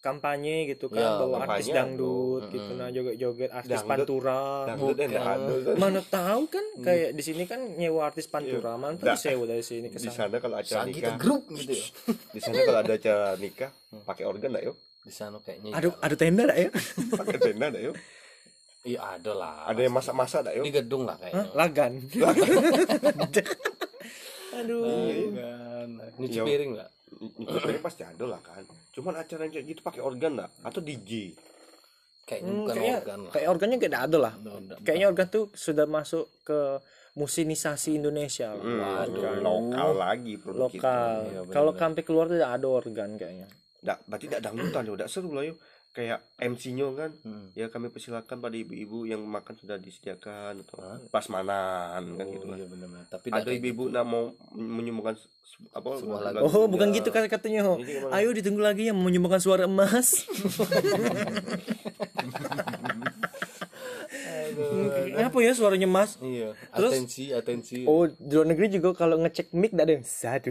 kampanye 0.00 0.64
gitu 0.66 0.88
kan 0.88 0.96
Ya, 0.98 1.12
bawa 1.14 1.36
artis 1.46 1.68
dangdut 1.68 2.42
ada. 2.42 2.50
gitu 2.50 2.70
nah 2.72 2.88
joget-joget 2.88 3.50
artis 3.50 3.70
Dangdut. 3.74 3.90
pantura. 3.90 4.42
Dangdut 4.64 4.88
bukan. 4.90 5.06
enggak 5.06 5.26
ada 5.26 5.54
kan. 5.60 5.74
mana 5.76 6.00
tahu 6.02 6.42
kan 6.46 6.64
kayak 6.80 7.08
di 7.10 7.22
sini 7.22 7.42
kan 7.44 7.60
nyewa 7.74 8.00
artis 8.02 8.24
pantura 8.24 8.72
mana 8.74 8.94
tuh 8.94 9.06
disewa 9.06 9.44
dari 9.46 9.60
sini 9.60 9.86
ke 9.86 9.96
di 9.96 10.08
sana. 10.08 10.16
sana 10.26 10.36
kalau 10.38 10.56
acara 10.56 10.78
Saat 10.78 10.88
kita 10.88 11.04
nikah. 11.06 11.16
grup 11.16 11.42
gitu 11.52 11.72
ya. 11.74 11.84
Di 12.34 12.40
sana 12.40 12.56
kalau 12.62 12.80
ada 12.80 12.92
acara 12.94 13.26
nikah 13.34 13.70
pakai 14.02 14.24
organ 14.24 14.50
tak 14.50 14.62
yo 14.62 14.72
di 15.00 15.12
sana 15.12 15.36
kayaknya 15.38 15.70
ada 15.70 15.88
ada 15.96 16.14
tenda 16.14 16.42
enggak 16.44 16.58
ya? 16.58 16.68
Pakai 17.20 17.38
tenda 17.38 17.66
tak 17.68 17.82
yo 17.82 17.92
iya 18.80 18.98
ada 19.12 19.32
lah. 19.34 19.56
Ada 19.66 19.80
yang 19.82 19.92
masak-masak 19.92 20.40
tak 20.42 20.54
yo 20.54 20.62
di 20.62 20.72
gedung 20.72 21.04
lah 21.04 21.16
kayaknya. 21.16 21.44
Lagan. 21.52 21.92
Aduh. 24.52 24.82
Kan 25.30 25.88
nyuci 26.16 26.36
Iya. 26.36 26.44
piring 26.44 26.70
nggak 26.74 26.90
Nikah 27.10 27.82
pasti 27.82 28.02
ada 28.06 28.24
lah 28.24 28.40
kan. 28.40 28.62
Cuman 28.94 29.18
acara 29.18 29.44
yang 29.44 29.52
kayak 29.52 29.66
gitu 29.66 29.80
pakai 29.82 30.00
organ 30.00 30.38
tak 30.38 30.50
atau 30.62 30.80
DJ 30.80 31.34
kayaknya 32.24 32.46
Hmm, 32.46 32.60
bukan 32.62 32.74
kayaknya 32.74 32.94
organ 32.96 33.18
lah. 33.18 33.32
kayak 33.34 33.48
organnya 33.50 33.76
kayak 33.76 33.90
enggak 33.90 34.06
ada 34.06 34.18
lah. 34.18 34.32
Kayaknya 34.86 35.06
organ 35.10 35.26
tuh 35.28 35.44
sudah 35.52 35.86
masuk 35.90 36.26
ke 36.46 36.58
musinisasi 37.12 37.90
Indonesia 37.98 38.54
lah. 38.54 38.64
Hmm, 39.04 39.42
lokal 39.42 39.90
lagi 39.98 40.38
produk 40.38 40.70
lokal. 40.70 41.18
benar, 41.26 41.50
kalau 41.50 41.72
sampai 41.74 42.02
keluar 42.06 42.24
tuh 42.30 42.38
tidak 42.38 42.52
ada 42.54 42.66
organ 42.70 43.10
kayaknya. 43.18 43.48
Nggak, 43.80 43.98
berarti 44.06 44.24
tidak 44.30 44.42
dangdutan 44.46 44.82
yo, 44.86 44.92
tidak 44.94 45.10
seru 45.10 45.30
lah 45.34 45.44
yo. 45.44 45.54
Kayak 45.90 46.22
MC-nya 46.38 46.86
kan, 46.94 47.10
Hmm. 47.20 47.50
ya 47.52 47.66
kami 47.66 47.90
persilakan 47.90 48.38
pada 48.38 48.54
ibu-ibu 48.54 49.04
yang 49.04 49.18
makan 49.20 49.58
sudah 49.58 49.74
disediakan 49.74 50.62
atau 50.62 50.78
prasmanan 51.10 52.14
kan 52.14 52.26
gitu 52.26 52.46
oh, 52.46 52.50
kan. 52.50 52.56
iya 52.56 52.66
benar-benar. 52.66 53.04
Tapi 53.10 53.26
Ada 53.28 53.50
ibu-ibu 53.50 53.90
nak 53.90 54.04
mau 54.04 54.24
menyumbangkan 54.54 55.18
se- 55.18 55.28
apa 55.68 55.90
Sebuah 55.92 56.20
lagu 56.30 56.46
oh 56.46 56.66
bukan 56.66 56.88
ya. 56.88 56.94
gitu 56.96 57.10
kata 57.10 57.26
katanya 57.26 57.66
ayo 58.14 58.30
ditunggu 58.30 58.62
lagi 58.62 58.86
yang 58.86 58.96
menyumbangkan 58.96 59.42
suara 59.42 59.66
emas. 59.66 60.24
Kenapa 65.10 65.36
ya 65.40 65.52
suaranya 65.52 65.86
emas? 65.86 66.16
iya. 66.20 66.54
Terus? 66.72 66.90
atensi 66.92 67.24
atensi. 67.30 67.76
Oh, 67.84 68.06
di 68.06 68.30
luar 68.30 68.46
negeri 68.46 68.66
juga 68.70 68.94
kalau 68.96 69.18
ngecek 69.18 69.52
mic 69.52 69.72
tidak 69.72 69.84
ada 69.84 69.92
yang 69.92 70.06
satu, 70.06 70.50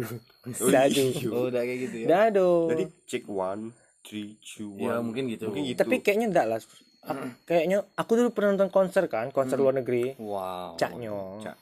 satu, 0.51 1.03
oh 1.31 1.47
udah 1.49 1.61
kayak 1.63 1.79
gitu 1.87 1.95
ya? 2.03 2.07
Ada. 2.29 2.47
Jadi 2.69 2.83
check 3.05 3.23
one, 3.25 3.71
three, 4.05 4.39
two, 4.41 4.69
one. 4.73 4.81
ya 4.83 4.93
mungkin 4.99 5.23
gitu 5.29 5.49
Mungkin 5.49 5.63
gitu. 5.69 5.79
Tapi 5.83 5.95
kayaknya 6.01 6.27
enggak 6.31 6.47
lah. 6.47 6.59
Aku- 6.99 7.31
Kayaknya 7.47 7.77
aku 7.95 8.11
dulu 8.19 8.29
pernah 8.35 8.53
nonton 8.53 8.69
konser 8.69 9.07
kan, 9.07 9.31
konser 9.31 9.55
luar 9.55 9.71
negeri. 9.73 10.13
wow 10.19 10.75
Caknya. 10.75 11.11
Cak. 11.41 11.55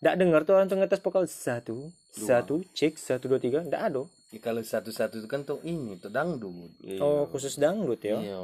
Enggak 0.00 0.14
dengar 0.20 0.40
tuh 0.42 0.54
orang 0.56 0.66
tuh 0.66 0.76
ngetes 0.80 1.00
vokal 1.04 1.24
satu, 1.28 1.92
satu, 2.10 2.64
cek 2.72 2.96
satu 2.96 3.24
dua 3.28 3.38
tiga, 3.38 3.60
enggak 3.60 3.92
ada. 3.92 4.02
Ya, 4.34 4.40
kalau 4.42 4.66
satu-satu 4.66 5.22
itu 5.22 5.28
kan 5.30 5.46
tuh 5.46 5.62
ini 5.62 5.94
tuh 6.02 6.10
dangdut 6.10 6.74
Iya. 6.82 6.98
Oh, 6.98 7.30
khusus 7.30 7.54
dangdut 7.54 8.02
ya. 8.02 8.18
iya 8.18 8.40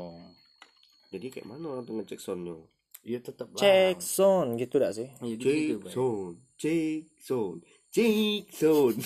Jadi 1.10 1.26
kayak 1.34 1.46
mana 1.50 1.66
orang 1.74 1.82
tuh 1.82 1.98
ngecek 1.98 2.22
soundnya? 2.22 2.54
iya 3.02 3.18
tetap 3.18 3.48
Cek 3.56 3.98
sound 4.04 4.60
gitu 4.60 4.76
enggak 4.78 4.92
sih? 4.94 5.08
iya 5.24 5.34
gitu, 5.34 5.42
Check 5.42 5.56
gitu 5.58 5.74
Bang. 5.82 5.92
sound, 5.96 6.34
check 6.60 7.00
sound, 7.18 7.58
check 7.90 8.46
sound. 8.50 8.98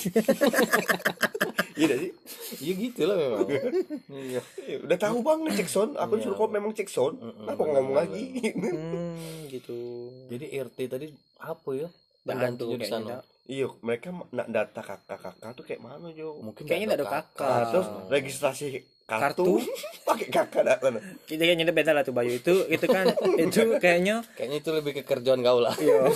Iya 1.74 1.90
nggak 1.90 2.00
sih? 2.00 2.10
iya 2.62 2.72
gitu 2.78 3.02
lah 3.02 3.18
memang 3.18 3.50
iya 4.14 4.38
Udah 4.78 4.94
tahu 4.94 5.26
bang 5.26 5.42
ngecek 5.42 5.66
sound, 5.66 5.98
aku 5.98 6.22
disuruh 6.22 6.38
kok 6.38 6.54
memang 6.54 6.70
cek 6.70 6.86
sound. 6.86 7.18
Kenapa 7.18 7.62
ngomong 7.66 7.98
lagi? 7.98 8.30
Hmm, 8.54 9.50
gitu. 9.50 10.06
jadi 10.30 10.62
RT 10.62 10.78
tadi 10.86 11.10
apa 11.42 11.70
ya 11.74 11.88
di 12.22 12.78
kayaknya. 12.78 12.86
sana. 12.86 13.16
Iya, 13.44 13.74
mereka 13.82 14.14
nak 14.30 14.48
data 14.48 14.80
kakak-kakak 14.80 15.50
tuh 15.52 15.64
kayak 15.66 15.82
mana 15.82 16.14
Jo? 16.14 16.38
mungkin 16.38 16.62
Kayaknya 16.62 16.94
ada 16.94 17.06
kakak. 17.10 17.42
Nah, 17.44 17.64
terus 17.68 17.86
registrasi 18.06 18.66
kartu, 19.04 19.58
pakai 20.08 20.28
kakak 20.30 20.62
dah 20.62 20.78
sana. 20.78 21.02
Kita 21.26 21.42
kayaknya 21.42 21.74
beda 21.74 21.90
lah 21.90 22.06
tuh 22.06 22.14
Bayu 22.14 22.38
itu 22.38 22.54
itu 22.70 22.86
kan 22.86 23.10
itu 23.44 23.60
kayaknya 23.76 24.22
kayaknya 24.38 24.56
itu 24.62 24.70
lebih 24.70 24.92
ke 24.94 25.02
kerjaan 25.02 25.42
kau 25.42 25.58
lah 25.58 25.74
Iya. 25.76 26.06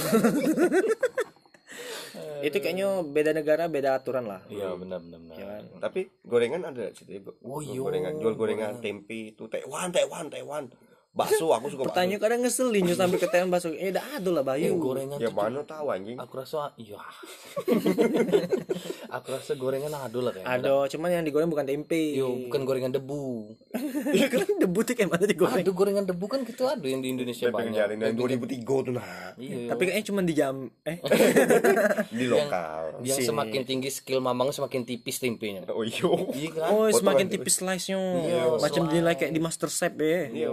Itu 2.42 2.56
kayaknya 2.62 2.88
beda 3.02 3.30
negara 3.34 3.64
beda 3.66 3.98
aturan 3.98 4.24
lah. 4.26 4.40
iya 4.50 4.72
benar 4.74 4.98
benar 5.02 5.18
benar 5.22 5.36
Ya 5.38 5.46
kan? 5.46 5.62
Tapi 5.82 6.00
gorengan 6.26 6.62
ada 6.68 6.84
situ 6.92 7.10
Ibu. 7.22 7.30
Oh, 7.46 7.60
iya. 7.62 7.78
Gorengan, 7.78 8.12
jual 8.18 8.34
gorengan 8.34 8.72
tempe 8.82 9.34
itu 9.34 9.46
Taiwan, 9.46 9.88
Taiwan, 9.94 10.26
Taiwan. 10.30 10.64
Bakso 11.10 11.50
aku 11.50 11.66
suka 11.68 11.82
bakso. 11.82 11.88
Pertanyaan 11.88 12.20
kadang 12.20 12.40
ngeselin 12.42 12.84
yo 12.84 12.94
sampai 12.94 13.16
ke 13.16 13.26
tembak 13.26 13.58
bakso. 13.58 13.72
Eh, 13.72 13.88
dah 13.88 14.04
ada 14.12 14.30
lah 14.30 14.44
eh, 14.54 14.68
Bayu. 14.68 14.76
gorengan 14.76 15.16
Ya 15.16 15.30
mana 15.30 15.60
tahu 15.62 15.88
anjing. 15.88 16.14
aku 16.14 16.32
rasa 16.36 16.70
iya 16.76 17.00
aku 19.10 19.26
rasa 19.30 19.52
gorengan 19.54 19.90
ada 19.90 20.18
lah 20.20 20.30
kayaknya 20.30 20.54
Ada, 20.54 20.74
cuman 20.88 21.08
yang 21.10 21.24
digoreng 21.24 21.48
bukan 21.48 21.64
tempe. 21.64 22.14
Yo, 22.14 22.28
bukan 22.46 22.60
gorengan 22.62 22.92
debu. 22.92 23.56
Iya 24.08 24.26
kan 24.28 24.46
debut 24.58 24.84
tuh 24.84 24.94
kayak 24.94 25.10
mana 25.10 25.24
digoreng. 25.24 25.58
Ada 25.58 25.70
gorengan 25.70 26.04
debu 26.04 26.24
kan 26.26 26.40
gitu 26.42 26.64
ada 26.64 26.82
yang 26.82 27.00
di 27.00 27.10
Indonesia 27.10 27.46
Tempe 27.46 27.56
banyak. 27.60 27.74
jaring 27.74 27.98
dari 27.98 28.14
2003 28.14 28.62
tuh 28.62 28.92
nah. 28.92 29.32
Iya. 29.34 29.68
Tapi 29.68 29.82
kayaknya 29.84 30.04
cuma 30.04 30.20
di 30.22 30.34
jam 30.34 30.54
eh 30.82 30.96
Di 32.18 32.24
lokal. 32.26 33.02
yang 33.02 33.18
Sini. 33.18 33.26
semakin 33.26 33.60
tinggi 33.64 33.90
skill 33.90 34.20
mamang 34.20 34.50
semakin 34.50 34.84
tipis 34.84 35.18
tempenya. 35.18 35.66
Oh 35.68 35.82
iya. 35.82 36.04
Iya 36.30 36.48
kan? 36.52 36.68
Oh, 36.70 36.86
semakin 36.88 37.26
tipis 37.26 37.58
slice-nya. 37.58 37.98
Iya, 37.98 38.42
Macam 38.54 38.82
slice. 38.82 38.92
dinilai 38.92 39.14
kayak 39.14 39.32
di 39.32 39.40
Master 39.40 39.68
Chef 39.68 39.94
ya. 39.94 40.20
Iya, 40.28 40.48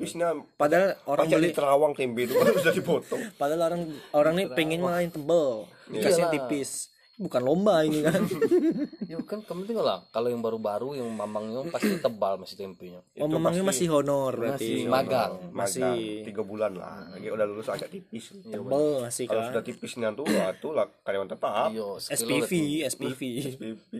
tipisnya 0.00 0.28
Padahal 0.56 0.96
orang 1.04 1.28
beli 1.28 1.52
terawang 1.52 1.92
tempe 1.92 2.24
itu 2.24 2.32
kan 2.40 2.56
sudah 2.56 2.72
dipotong. 2.72 3.20
padahal 3.40 3.60
orang 3.68 3.82
orang 4.16 4.32
nih 4.40 4.46
pengen 4.56 4.80
malah 4.80 5.04
yang 5.04 5.12
tebel. 5.12 5.68
Dikasih 5.92 6.24
yang 6.24 6.32
tipis. 6.32 6.88
bukan 7.20 7.44
lomba 7.44 7.84
ini 7.84 8.00
kan. 8.00 8.24
Ya 9.12 9.20
kan 9.28 9.44
kamu 9.44 9.68
tinggal 9.68 9.84
lah. 9.84 10.00
Kalau 10.08 10.32
yang 10.32 10.40
baru-baru 10.40 10.96
yang 10.96 11.10
mamangnya 11.12 11.68
pasti 11.68 12.00
tebal 12.00 12.40
masih 12.40 12.56
tempenya. 12.56 13.04
Oh 13.20 13.28
memangnya 13.28 13.60
masih 13.60 13.92
honor 13.92 14.32
masih 14.32 14.40
berarti 14.40 14.70
magang 14.88 15.32
Magang, 15.52 15.52
Masih. 15.52 16.24
tiga 16.24 16.40
bulan 16.40 16.72
lah. 16.80 17.12
Lagi 17.12 17.28
udah 17.28 17.44
lulus 17.44 17.68
agak 17.68 17.92
tipis. 17.92 18.32
Tebel 18.32 19.04
masih 19.04 19.28
kalau 19.28 19.44
kan. 19.44 19.48
sudah 19.52 19.62
tipisnya 19.68 20.08
tuh 20.16 20.24
wah 20.24 20.48
tuh 20.56 20.72
lah 20.72 20.88
karyawan 21.04 21.28
tetap. 21.28 21.68
Iyo 21.68 22.00
SPV 22.00 22.50
SPV 22.88 23.20
SPP 23.52 23.92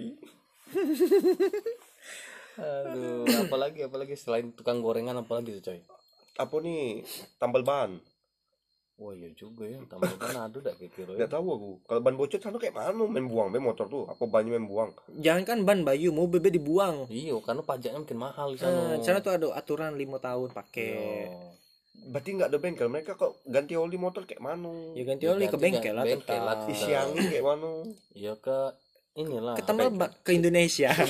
aduh. 2.61 3.25
Apalagi 3.43 3.81
apalagi 3.83 4.15
selain 4.15 4.51
tukang 4.51 4.79
gorengan 4.79 5.17
apalagi 5.17 5.57
tuh 5.57 5.65
coy? 5.67 5.81
Apa 6.37 6.57
nih? 6.59 7.03
Tambal 7.37 7.63
ban? 7.63 7.97
Wah 8.95 9.13
iya 9.13 9.33
juga 9.33 9.65
ya 9.65 9.81
tambah 9.83 10.13
kan 10.15 10.37
ada 10.43 10.59
dak 10.61 10.77
kira 10.77 11.09
ya. 11.11 11.25
Nggak 11.25 11.33
tahu 11.33 11.47
aku. 11.51 11.71
Kalau 11.83 12.01
ban 12.01 12.15
bocor 12.15 12.37
sana 12.37 12.55
kayak 12.55 12.75
mana 12.75 13.01
main 13.03 13.25
buang 13.25 13.49
main 13.49 13.65
motor 13.65 13.87
tuh. 13.87 14.05
Apa 14.05 14.25
bannya 14.25 14.53
main 14.53 14.65
buang? 14.65 14.93
Jangan 15.17 15.43
kan 15.43 15.59
ban 15.63 15.81
bayu 15.81 16.11
mau 16.11 16.25
bebe 16.25 16.49
dibuang. 16.49 17.09
Iyo 17.09 17.41
karena 17.41 17.61
pajaknya 17.61 17.97
mungkin 17.99 18.21
mahal 18.21 18.53
di 18.53 18.57
Eh, 18.57 18.63
sana. 18.63 18.93
di 18.93 19.03
sana 19.03 19.19
tuh 19.19 19.33
ada 19.33 19.47
aturan 19.55 19.95
lima 19.95 20.17
tahun 20.19 20.53
pakai. 20.53 20.93
Iyo. 20.93 21.57
berarti 22.03 22.33
nggak 22.33 22.49
ada 22.49 22.59
bengkel. 22.59 22.89
Mereka 22.89 23.13
kok 23.15 23.45
ganti 23.45 23.73
oli 23.75 23.97
motor 23.97 24.25
kayak 24.25 24.41
mana 24.41 24.73
ya 24.93 25.05
ganti 25.05 25.25
Ya, 25.25 25.33
oli 25.33 25.45
ke 25.45 25.51
ganti- 25.51 25.65
bengkel 25.67 25.93
lah 25.93 26.05
bengkel 26.07 26.37
lah. 26.39 26.57
tetap. 26.59 26.71
Isi 26.71 26.91
angin 26.93 27.25
kayak 27.27 27.45
mana 27.47 27.71
iya 28.15 28.33
ke 28.35 28.59
inilah 29.21 29.55
ke 29.55 29.63
tambal 29.63 29.89
ba- 29.91 30.15
ke 30.19 30.31
Indonesia. 30.33 30.91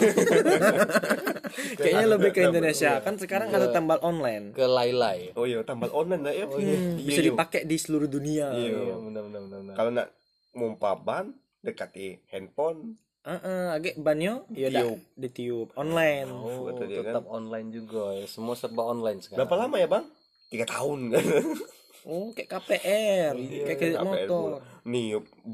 Kayaknya 1.76 2.06
lebih 2.08 2.30
ke 2.30 2.40
Indonesia. 2.44 3.00
Kan 3.00 3.14
sekarang 3.16 3.48
ada 3.48 3.70
tambal 3.70 3.98
online. 4.00 4.52
ke 4.52 4.62
lailai. 4.62 5.34
Oh 5.34 5.44
iya 5.44 5.62
tambal 5.62 5.90
online 5.92 6.22
lah 6.22 6.32
ya. 6.32 6.46
Hmm, 6.46 6.58
Iya, 6.58 6.76
bisa 7.00 7.20
iya. 7.20 7.28
dipakai 7.28 7.60
di 7.64 7.76
seluruh 7.76 8.06
dunia. 8.06 8.50
Iya. 8.50 8.70
iya 8.70 8.94
benar 8.96 9.22
benar 9.24 9.40
benar 9.42 9.58
benar. 9.60 9.74
kalau 9.74 9.90
nak 9.90 10.08
mompa 10.52 10.90
ban 10.94 11.26
dekati 11.60 12.20
handphone. 12.28 12.96
Heeh, 13.20 13.66
agak 13.70 13.94
banyo 14.00 14.48
ya 14.50 14.72
udah 14.72 14.82
Tiup. 14.86 15.00
ditiup. 15.14 15.68
Online. 15.76 16.24
Oh 16.26 16.64
kata 16.66 16.82
dia 16.84 17.04
tetap 17.04 17.24
online 17.26 17.68
juga. 17.68 18.16
Ya 18.16 18.24
semua 18.24 18.56
serba 18.56 18.82
online 18.82 19.20
sekarang. 19.20 19.44
Berapa 19.44 19.56
lama 19.58 19.76
ya 19.76 19.86
bang? 19.86 20.04
Tiga 20.48 20.64
tahun 20.66 20.98
oh 22.04 22.32
kayak 22.32 22.48
KPR 22.48 23.32
kayak 23.36 23.76
kredit 23.76 23.96
KPR 23.96 24.06
motor. 24.06 24.40
pula. 24.56 24.58
nih 24.86 25.06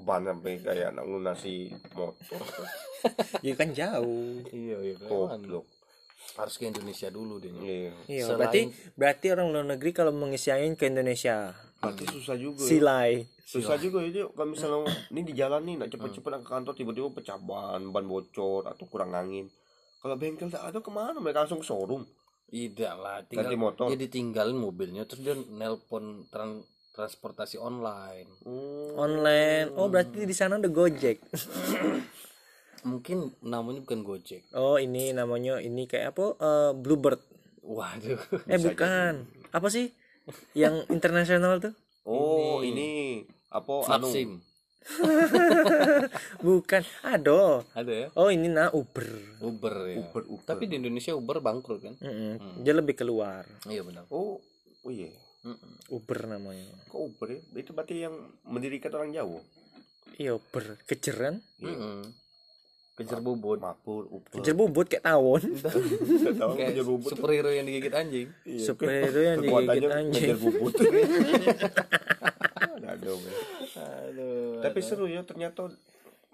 ban 0.04 0.22
sampai 0.22 0.52
kayak 0.60 0.94
nak 0.94 1.04
lunasi 1.06 1.74
motor. 1.92 2.14
Ya 3.38 3.54
kan 3.54 3.70
jauh. 3.70 4.42
Iya 4.50 4.82
iya 4.82 4.94
kan. 4.98 5.38
goblok. 5.38 5.62
Harus 6.34 6.58
ke 6.58 6.66
Indonesia 6.66 7.06
dulu 7.06 7.38
deh. 7.38 7.54
Iya. 7.54 7.94
Iya 8.10 8.22
Selain- 8.26 8.38
berarti 8.42 8.60
berarti 8.98 9.26
orang 9.30 9.46
luar 9.54 9.66
negeri 9.68 9.90
kalau 9.94 10.10
mengisi 10.10 10.50
angin 10.50 10.74
ke 10.74 10.90
Indonesia? 10.90 11.54
Berarti 11.78 12.04
susah 12.10 12.34
juga 12.34 12.66
ya. 12.66 12.68
silai. 12.68 13.12
Susah 13.46 13.78
juga 13.78 14.02
ya 14.02 14.10
Dio. 14.10 14.34
kalau 14.34 14.50
misalnya 14.50 14.90
ini 15.14 15.22
di 15.22 15.32
jalan 15.38 15.62
nih 15.62 15.74
nak 15.78 15.88
cepet-cepet 15.94 16.30
nak 16.34 16.42
ke 16.42 16.50
kantor 16.50 16.74
tiba-tiba 16.74 17.08
pecah 17.14 17.38
ban 17.38 17.94
ban 17.94 18.04
bocor 18.04 18.66
atau 18.66 18.84
kurang 18.90 19.14
angin. 19.14 19.46
Kalau 20.02 20.18
bengkel 20.18 20.50
tak 20.50 20.66
ada 20.66 20.78
ke 20.82 20.90
mana 20.90 21.22
mereka? 21.22 21.46
Langsung 21.46 21.62
ke 21.62 21.66
showroom 21.66 22.02
tidak 22.46 22.94
lah 22.94 23.16
tinggal 23.26 23.50
Ganti 23.50 23.58
motor. 23.58 23.86
dia 23.90 23.98
ditinggalin 23.98 24.54
mobilnya 24.54 25.02
terus 25.04 25.20
dia 25.20 25.34
nelpon 25.34 26.30
tran- 26.30 26.62
transportasi 26.94 27.58
online. 27.58 28.30
Online. 28.96 29.68
Oh 29.76 29.90
berarti 29.90 30.24
di 30.24 30.32
sana 30.32 30.56
ada 30.56 30.70
Gojek. 30.70 31.20
Mungkin 32.88 33.34
namanya 33.42 33.82
bukan 33.82 34.00
Gojek. 34.00 34.46
Oh 34.54 34.78
ini 34.78 35.10
namanya 35.10 35.58
ini 35.58 35.84
kayak 35.84 36.14
apa? 36.14 36.26
Eh, 36.38 36.72
Bluebird. 36.72 37.18
Waduh. 37.60 38.16
Eh 38.46 38.60
bukan. 38.62 39.26
Apa 39.50 39.68
sih? 39.68 39.90
Yang 40.54 40.86
internasional 40.88 41.58
tuh? 41.58 41.74
Oh 42.06 42.62
ini, 42.62 43.22
apa 43.50 43.82
anu? 43.90 44.06
Maxim 44.06 44.38
bukan. 46.46 46.82
Ada. 47.02 47.66
Ada 47.74 47.92
ya? 47.92 48.06
Oh 48.14 48.30
ini 48.30 48.48
nah 48.48 48.70
Uber. 48.72 49.06
Uber 49.42 49.74
ya. 49.90 49.96
Uber, 50.00 50.22
Uber. 50.30 50.44
tapi 50.46 50.70
di 50.70 50.78
Indonesia 50.78 51.12
Uber 51.14 51.42
bangkrut 51.42 51.80
kan? 51.82 51.94
Mm-mm. 52.00 52.62
dia 52.62 52.74
lebih 52.74 52.94
keluar. 52.96 53.44
Iya 53.66 53.82
benar. 53.82 54.06
Oh 54.10 54.38
oh 54.82 54.90
iya. 54.90 55.10
Uber 55.90 56.26
namanya. 56.26 56.66
Kok 56.90 57.00
Uber 57.14 57.28
ya? 57.30 57.40
Itu 57.54 57.70
berarti 57.70 58.02
yang 58.02 58.14
mendirikan 58.46 58.90
orang 58.98 59.14
Jawa? 59.14 59.40
Iya 60.18 60.38
Uber. 60.38 60.80
Kejeran? 60.86 61.42
Mm-mm. 61.62 62.02
kejar 62.96 63.20
bubut. 63.20 63.60
Mapur 63.60 64.08
Uber. 64.08 64.40
Kejer 64.40 64.56
bubut 64.56 64.88
kayak 64.88 65.04
tawon. 65.04 65.42
Kayak 66.56 66.72
kejar 66.72 66.86
bubut. 66.88 67.10
superhero 67.12 67.52
yang 67.52 67.68
digigit 67.68 67.92
anjing. 67.92 68.32
Superhero 68.56 69.20
yang 69.20 69.38
digigit 69.44 69.92
anjing. 69.92 70.32
ngejar 70.32 70.38
bubut 70.40 70.72
Aduh, 72.78 73.16
men. 73.16 73.32
aduh 73.74 74.60
tapi 74.60 74.78
seru 74.80 75.06
ya 75.06 75.22
ternyata 75.22 75.72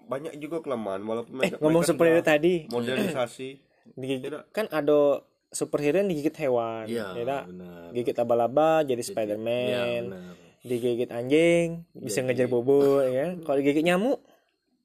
banyak 0.03 0.35
juga 0.35 0.59
kelemahan 0.59 0.99
walaupun 1.01 1.33
mereka, 1.33 1.55
ngomong 1.57 1.81
superhero 1.81 2.19
tadi. 2.19 2.67
modernisasi. 2.67 3.49
Digigit 3.99 4.31
kan 4.49 4.67
ada 4.67 5.23
superhero 5.47 5.97
yang 5.97 6.07
digigit 6.07 6.35
hewan. 6.37 6.87
Iya, 6.87 7.13
ya 7.13 7.43
benar. 7.45 7.91
gigit 7.91 8.15
laba-laba 8.17 8.71
jadi 8.81 8.97
Iya, 8.97 9.07
Spiderman. 9.07 10.03
benar. 10.09 10.33
digigit 10.61 11.09
anjing 11.09 11.83
bisa 11.93 12.19
ngejar 12.19 12.47
bubut 12.47 13.03
ya 13.05 13.35
kalau 13.41 13.59
digigit 13.59 13.83
nyamuk? 13.83 14.23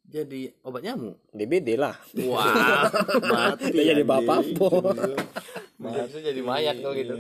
Jadi 0.05 0.51
obat 0.61 0.83
nyamuk? 0.83 1.15
DBD 1.31 1.75
lah. 1.75 1.95
Wah 2.25 2.91
mati 3.31 3.71
jadi 3.73 4.03
bapak 4.03 4.55
po 4.55 4.71
Maksudnya 5.79 6.33
jadi 6.33 6.41
mayat 6.41 6.75
kalau 6.79 6.95
gitu 6.95 7.15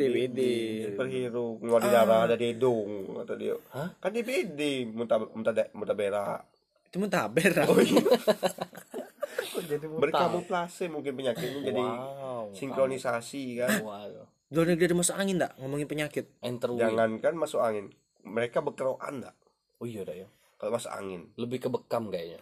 DBD 0.00 0.40
superhero 0.88 1.60
keluar 1.60 1.80
di 1.84 1.90
darah 1.92 2.20
ada 2.24 2.36
dedong 2.36 3.12
kata 3.20 3.34
dia 3.36 3.54
Hah? 3.76 3.88
kan 4.00 4.10
DBD 4.10 4.88
muntah 4.88 5.20
muntah 5.20 5.52
muntah 5.76 5.96
berak. 5.96 6.42
Itu 6.88 6.98
mentaber 6.98 7.50
lah. 7.54 7.66
kok 9.50 9.62
jadi 9.66 9.86
berkamuflase 9.86 10.90
mungkin 10.90 11.14
penyakitnya 11.14 11.60
jadi 11.70 11.82
wow 11.82 12.50
sinkronisasi 12.50 13.44
kan? 13.62 13.84
Wow 13.84 14.26
luar 14.50 14.66
negeri 14.66 14.90
ada 14.90 14.98
masuk 14.98 15.14
angin 15.14 15.36
tak 15.38 15.52
ngomongin 15.62 15.86
penyakit. 15.86 16.26
Enter 16.42 16.74
jangankan 16.74 17.34
masuk 17.38 17.62
angin 17.62 17.94
mereka 18.26 18.58
berkerokan 18.64 19.22
enggak 19.22 19.36
oh 19.78 19.86
iya 19.86 20.02
dah 20.02 20.16
ya. 20.16 20.28
Kalau 20.58 20.76
masuk 20.76 20.92
angin. 20.92 21.30
Lebih 21.40 21.58
ke 21.62 21.68
bekam 21.72 22.12
kayaknya. 22.12 22.36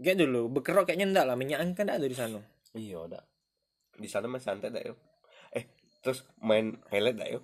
Kayak 0.00 0.26
dulu 0.26 0.50
bekerok 0.58 0.90
kayaknya 0.90 1.06
enggak 1.12 1.24
lah. 1.28 1.36
Minyak 1.38 1.62
angin 1.62 1.74
kan 1.76 1.84
enggak 1.86 1.98
ada 2.02 2.08
di 2.08 2.16
sana. 2.16 2.40
Iya 2.74 3.00
dah 3.06 3.24
di 4.00 4.08
sana 4.08 4.26
mah 4.26 4.40
santai 4.40 4.72
dah 4.72 4.80
eh 4.80 4.96
terus 6.00 6.24
main 6.40 6.80
pelet 6.88 7.14
dah 7.14 7.28
yo 7.28 7.40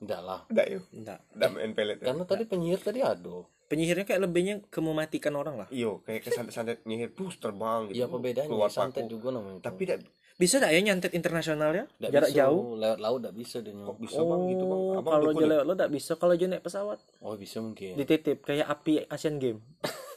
enggak 0.00 0.20
lah. 0.20 0.40
Dah 0.48 0.66
yo 0.66 0.80
enggak 0.90 1.20
dah 1.30 1.48
main 1.48 1.72
pelet 1.72 1.96
dah 2.00 2.10
karena 2.10 2.24
tadi 2.24 2.44
penyihir 2.44 2.80
tadi 2.80 3.00
ada. 3.00 3.44
Penyihirnya 3.68 4.04
kayak 4.04 4.20
lebihnya 4.20 4.54
ke 4.68 4.80
mematikan 4.84 5.32
orang 5.32 5.56
lah. 5.56 5.68
Iyo 5.72 6.04
kayak 6.04 6.28
kesantet-santet 6.28 6.84
nyihir. 6.84 7.16
Terus 7.16 7.40
terbang 7.40 7.88
gitu. 7.88 7.96
Iya 7.96 8.04
apa 8.04 8.16
bedanya? 8.20 8.50
Keluar 8.52 8.68
santet 8.68 9.08
paku. 9.08 9.12
juga 9.16 9.28
namanya 9.32 9.58
itu. 9.60 9.64
tapi 9.64 9.82
dak 9.88 10.00
bisa 10.32 10.56
tak 10.58 10.72
ya 10.74 10.80
nyantet 10.82 11.12
internasional 11.14 11.70
ya 11.70 11.84
Nggak 12.00 12.10
jarak 12.10 12.30
bisa, 12.32 12.38
jauh? 12.42 12.60
lewat 12.74 12.98
laut 12.98 13.18
enggak 13.22 13.36
bisa 13.36 13.56
dia 13.62 13.72
kok 13.72 13.96
bisa 14.00 14.20
bang? 14.20 14.40
Gitu 14.48 14.64
bang. 14.64 14.80
Oh, 14.80 14.98
abang 14.98 15.12
kalau 15.12 15.30
dia 15.32 15.44
ya? 15.44 15.50
lewat 15.56 15.64
lo 15.64 15.74
tak 15.76 15.90
bisa. 15.92 16.12
Kalau 16.18 16.34
dia 16.36 16.48
naik 16.50 16.64
pesawat? 16.64 16.98
Oh 17.22 17.34
bisa 17.36 17.56
mungkin. 17.62 17.92
Dititip. 17.96 18.38
Kayak 18.44 18.66
api 18.68 18.92
Asian 19.08 19.36
Game 19.40 19.60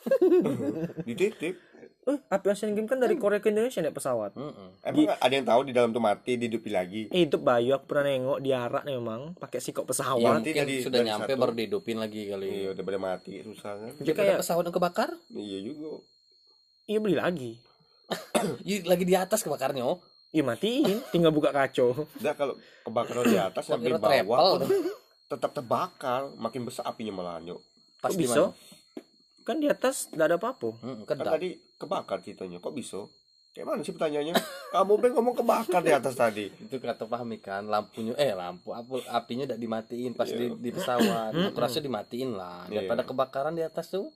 dititip 1.07 1.55
eh 2.05 2.17
api 2.29 2.45
Asian 2.47 2.71
Game 2.71 2.85
kan 2.85 3.01
dari 3.01 3.17
Korea 3.17 3.41
ke 3.41 3.49
Indonesia 3.49 3.81
naik 3.81 3.97
pesawat. 3.97 4.37
Mm-mm. 4.37 4.77
emang 4.85 5.17
ada 5.17 5.33
yang 5.33 5.41
tahu 5.43 5.61
di 5.65 5.73
dalam 5.73 5.89
tuh 5.89 5.97
mati 5.97 6.37
dihidupi 6.37 6.69
lagi? 6.69 7.01
Eh, 7.09 7.25
hidup 7.25 7.41
Bayu 7.41 7.73
aku 7.73 7.89
pernah 7.89 8.05
nengok 8.07 8.39
diarak 8.39 8.83
memang 8.85 9.33
pakai 9.33 9.57
sikok 9.57 9.83
ya 9.83 9.89
pesawat 9.89 10.21
Nanti 10.37 10.53
mungkin 10.53 10.61
dari- 10.61 10.85
sudah 10.85 10.99
dari 11.01 11.09
nyampe 11.09 11.31
satu. 11.33 11.41
baru 11.41 11.51
dihidupin 11.57 11.97
lagi 11.97 12.21
kali. 12.29 12.45
Iya 12.45 12.69
udah 12.77 12.83
pada 12.85 12.99
mati 13.01 13.33
susah 13.41 13.71
kan? 13.73 13.91
Daripada 13.97 14.17
kayak 14.21 14.37
pesawat 14.37 14.63
yang 14.63 14.75
kebakar? 14.77 15.09
Iya 15.33 15.59
juga. 15.65 15.91
Iya 16.85 16.97
beli 17.01 17.17
lagi. 17.17 17.51
Lagi 18.85 19.03
di 19.03 19.15
atas 19.17 19.41
kebakarnya 19.41 19.81
oh. 19.81 19.97
Iya 20.29 20.43
matiin 20.43 20.99
tinggal 21.09 21.31
buka 21.31 21.49
kacau 21.49 21.95
udah 22.19 22.33
kalau 22.35 22.53
kebakaran 22.83 23.23
di 23.23 23.39
atas 23.39 23.65
sampai 23.65 23.95
bawah 23.95 24.59
tetap 25.25 25.55
terbakar 25.55 26.27
makin 26.35 26.67
besar 26.67 26.83
apinya 26.85 27.15
malah 27.15 27.39
nyok 27.39 27.57
pas 27.97 28.11
kok 28.11 28.19
di 28.19 28.27
bisa? 28.27 28.51
mana 28.51 28.74
kan 29.45 29.61
di 29.61 29.69
atas 29.69 30.09
tidak 30.09 30.25
ada 30.27 30.37
apa-apa. 30.37 30.69
Hmm, 30.81 31.05
kan 31.05 31.15
tadi 31.15 31.53
kebakar 31.77 32.19
ceritanya 32.19 32.57
kok 32.57 32.73
bisa? 32.73 33.05
Kayak 33.53 33.71
mana 33.71 33.81
sih 33.81 33.95
pertanyaannya? 33.95 34.35
Kamu 34.73 34.93
ben 34.99 35.15
ngomong 35.15 35.35
kebakar 35.37 35.79
di 35.79 35.93
atas 35.93 36.17
tadi. 36.17 36.51
Itu 36.51 36.75
kata 36.75 37.05
pahami 37.05 37.39
kan 37.39 37.63
lampunya 37.65 38.11
eh 38.17 38.33
lampu 38.33 38.73
apu 38.73 38.99
apinya 39.07 39.47
tidak 39.47 39.61
dimatiin 39.61 40.11
pas 40.11 40.27
di, 40.27 40.49
Iya. 40.49 40.59
di 40.59 40.69
pesawat. 40.73 41.31
Aku 41.31 41.55
rasa 41.55 41.79
dimatiin 41.79 42.35
lah. 42.35 42.67
Iya. 42.67 42.83
daripada 42.83 43.07
kebakaran 43.07 43.55
di 43.55 43.63
atas 43.63 43.87
tuh. 43.87 44.11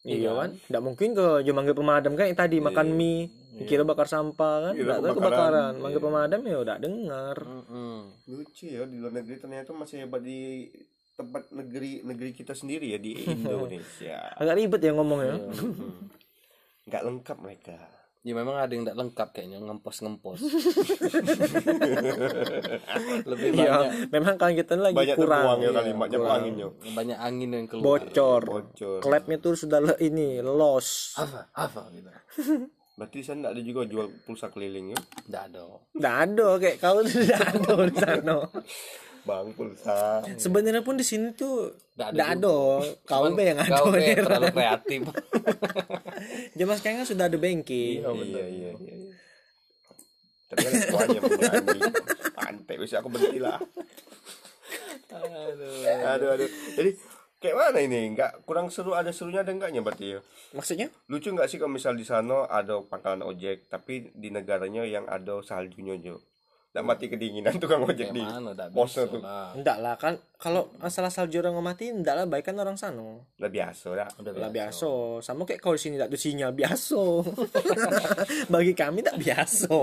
Iya 0.00 0.32
kan? 0.32 0.56
tidak 0.56 0.80
mungkin 0.80 1.12
ke 1.12 1.44
dia 1.44 1.52
manggil 1.52 1.76
pemadam 1.76 2.16
kan 2.16 2.24
yang 2.24 2.32
tadi 2.34 2.56
makan 2.56 2.96
mie 2.96 3.28
kira 3.68 3.84
bakar 3.84 4.08
sampah 4.08 4.72
kan? 4.72 4.74
Tidak 4.74 4.96
tahu 4.96 5.12
kebakaran. 5.12 5.20
kebakaran. 5.20 5.72
Manggil 5.76 6.00
pemadam 6.00 6.40
ya 6.40 6.56
udah 6.58 6.76
dengar 6.80 7.36
Mm-mm. 7.36 7.98
lucu 8.26 8.64
ya 8.64 8.88
di 8.88 8.96
luar 8.96 9.12
negeri 9.12 9.36
ternyata 9.36 9.70
masih 9.70 10.08
hebat 10.08 10.24
di 10.24 10.72
tempat 11.20 11.52
negeri 11.52 12.00
negeri 12.00 12.30
kita 12.32 12.56
sendiri 12.56 12.90
ya 12.90 12.98
di 12.98 13.12
Indonesia 13.36 14.32
agak 14.34 14.56
ribet 14.56 14.80
ya 14.80 14.92
ngomongnya 14.92 15.36
nggak 16.88 17.02
lengkap 17.04 17.38
mereka 17.38 17.76
Ya 18.20 18.36
memang 18.36 18.52
ada 18.52 18.68
yang 18.68 18.84
tidak 18.84 19.00
lengkap 19.00 19.28
kayaknya 19.32 19.64
ngempos 19.64 20.04
ngempos. 20.04 20.44
Lebih 23.24 23.48
Iya, 23.56 23.64
banyak 23.72 24.12
memang 24.12 24.34
kalau 24.36 24.52
kita 24.52 24.76
lagi 24.76 24.92
banyak 24.92 25.16
kurang 25.16 25.44
ya 25.56 25.56
iya, 25.56 25.70
kalimatnya 25.72 26.18
kurang. 26.20 26.36
anginnya 26.36 26.68
banyak 26.92 27.16
angin 27.16 27.48
yang 27.48 27.64
keluar. 27.64 27.84
bocor. 28.04 28.42
bocor 28.44 29.00
Klepnya 29.00 29.36
tuh 29.40 29.56
sudah 29.56 29.80
le- 29.80 30.00
ini 30.04 30.44
loss. 30.44 31.16
Apa? 31.16 31.48
Apa 31.56 31.80
gitu? 31.96 32.10
berarti 32.94 33.18
saya 33.20 33.36
nggak 33.40 33.52
ada 33.56 33.62
juga 33.62 33.82
jual 33.84 34.06
pulsa 34.22 34.48
keliling 34.48 34.92
ya 34.92 35.00
Tidak 35.24 35.42
ada. 35.48 35.64
Nggak 35.96 36.16
ada 36.26 36.48
kayak 36.58 36.76
kau 36.78 37.00
tidak 37.00 37.40
ada 37.40 37.72
di 37.82 37.94
sana. 37.96 38.36
bang 39.20 39.48
pulsa 39.52 40.00
Sebenarnya 40.36 40.80
pun 40.80 40.96
di 40.96 41.04
sini 41.04 41.32
tuh 41.32 41.72
Nggak 41.96 42.08
ada 42.12 42.24
ada. 42.34 42.56
Kau 43.04 43.24
be 43.30 43.42
yang 43.44 43.60
ada. 43.60 43.72
Kau 43.76 43.92
be 43.92 44.00
terlalu 44.16 44.48
kreatif. 44.50 45.00
Zaman 46.58 46.74
sekarang 46.76 46.96
kan 47.00 47.08
sudah 47.08 47.24
ada 47.28 47.36
banking. 47.36 48.00
iya 48.00 48.12
iya 48.12 48.44
iya 48.48 48.70
iya. 48.76 48.96
tapi 50.50 50.66
kan 50.66 50.72
semuanya 50.82 51.20
anjing 51.54 51.82
pantai 52.34 52.74
bisa 52.76 52.98
aku 52.98 53.08
berhenti 53.08 53.38
lah 53.38 53.60
Aduh. 55.10 56.06
aduh 56.10 56.28
aduh 56.34 56.48
jadi 56.74 56.90
kayak 57.40 57.56
mana 57.56 57.80
ini 57.80 58.12
nggak 58.12 58.44
kurang 58.44 58.68
seru 58.68 58.92
ada 58.92 59.10
serunya 59.10 59.40
ada 59.40 59.50
enggaknya 59.50 59.80
berarti 59.80 60.06
ya 60.14 60.20
Maksudnya? 60.52 60.92
lucu 61.08 61.32
nggak 61.32 61.48
sih 61.48 61.56
kalau 61.56 61.72
misal 61.72 61.96
di 61.96 62.04
sana 62.04 62.44
ada 62.46 62.84
pangkalan 62.84 63.24
ojek 63.24 63.66
tapi 63.66 64.12
di 64.12 64.28
negaranya 64.28 64.84
yang 64.84 65.08
ada 65.08 65.40
saljunya 65.40 65.96
jo 65.96 66.20
nggak 66.70 66.86
mati 66.86 67.10
kedinginan 67.10 67.58
tukang 67.58 67.82
ojek 67.82 68.14
Yang 68.14 68.14
di 68.14 68.22
bisa 68.70 69.02
tuh 69.10 69.18
lah. 69.18 69.50
Enggak 69.58 69.82
lah 69.82 69.98
kan 69.98 70.14
kalau 70.38 70.70
masalah 70.78 71.10
salju 71.10 71.42
orang 71.42 71.58
mati 71.58 71.90
enggak 71.90 72.14
lah 72.14 72.30
baik 72.30 72.46
kan 72.46 72.54
orang 72.54 72.78
sana. 72.78 73.18
udah 73.26 73.50
biasa 73.50 73.86
dah 73.90 74.06
Udah 74.22 74.30
Lah 74.38 74.50
biasa. 74.54 75.18
Sama 75.18 75.42
kayak 75.42 75.58
kau 75.58 75.74
di 75.74 75.82
sini 75.82 75.98
tak 75.98 76.14
ada 76.14 76.18
sinyal 76.20 76.54
biasa. 76.54 77.02
Bagi 78.54 78.72
kami 78.72 79.02
tak 79.02 79.18
biasa. 79.18 79.74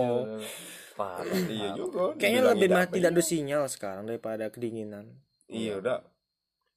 Parah. 0.95 1.27
iya 1.45 1.75
juga 1.75 2.15
Kayaknya 2.15 2.41
lebih 2.55 2.69
mati 2.71 2.97
tak 2.97 3.11
ada 3.11 3.21
sinyal 3.21 3.63
sekarang 3.67 4.03
daripada 4.07 4.47
kedinginan. 4.47 5.11
iya 5.47 5.77
udah 5.77 5.99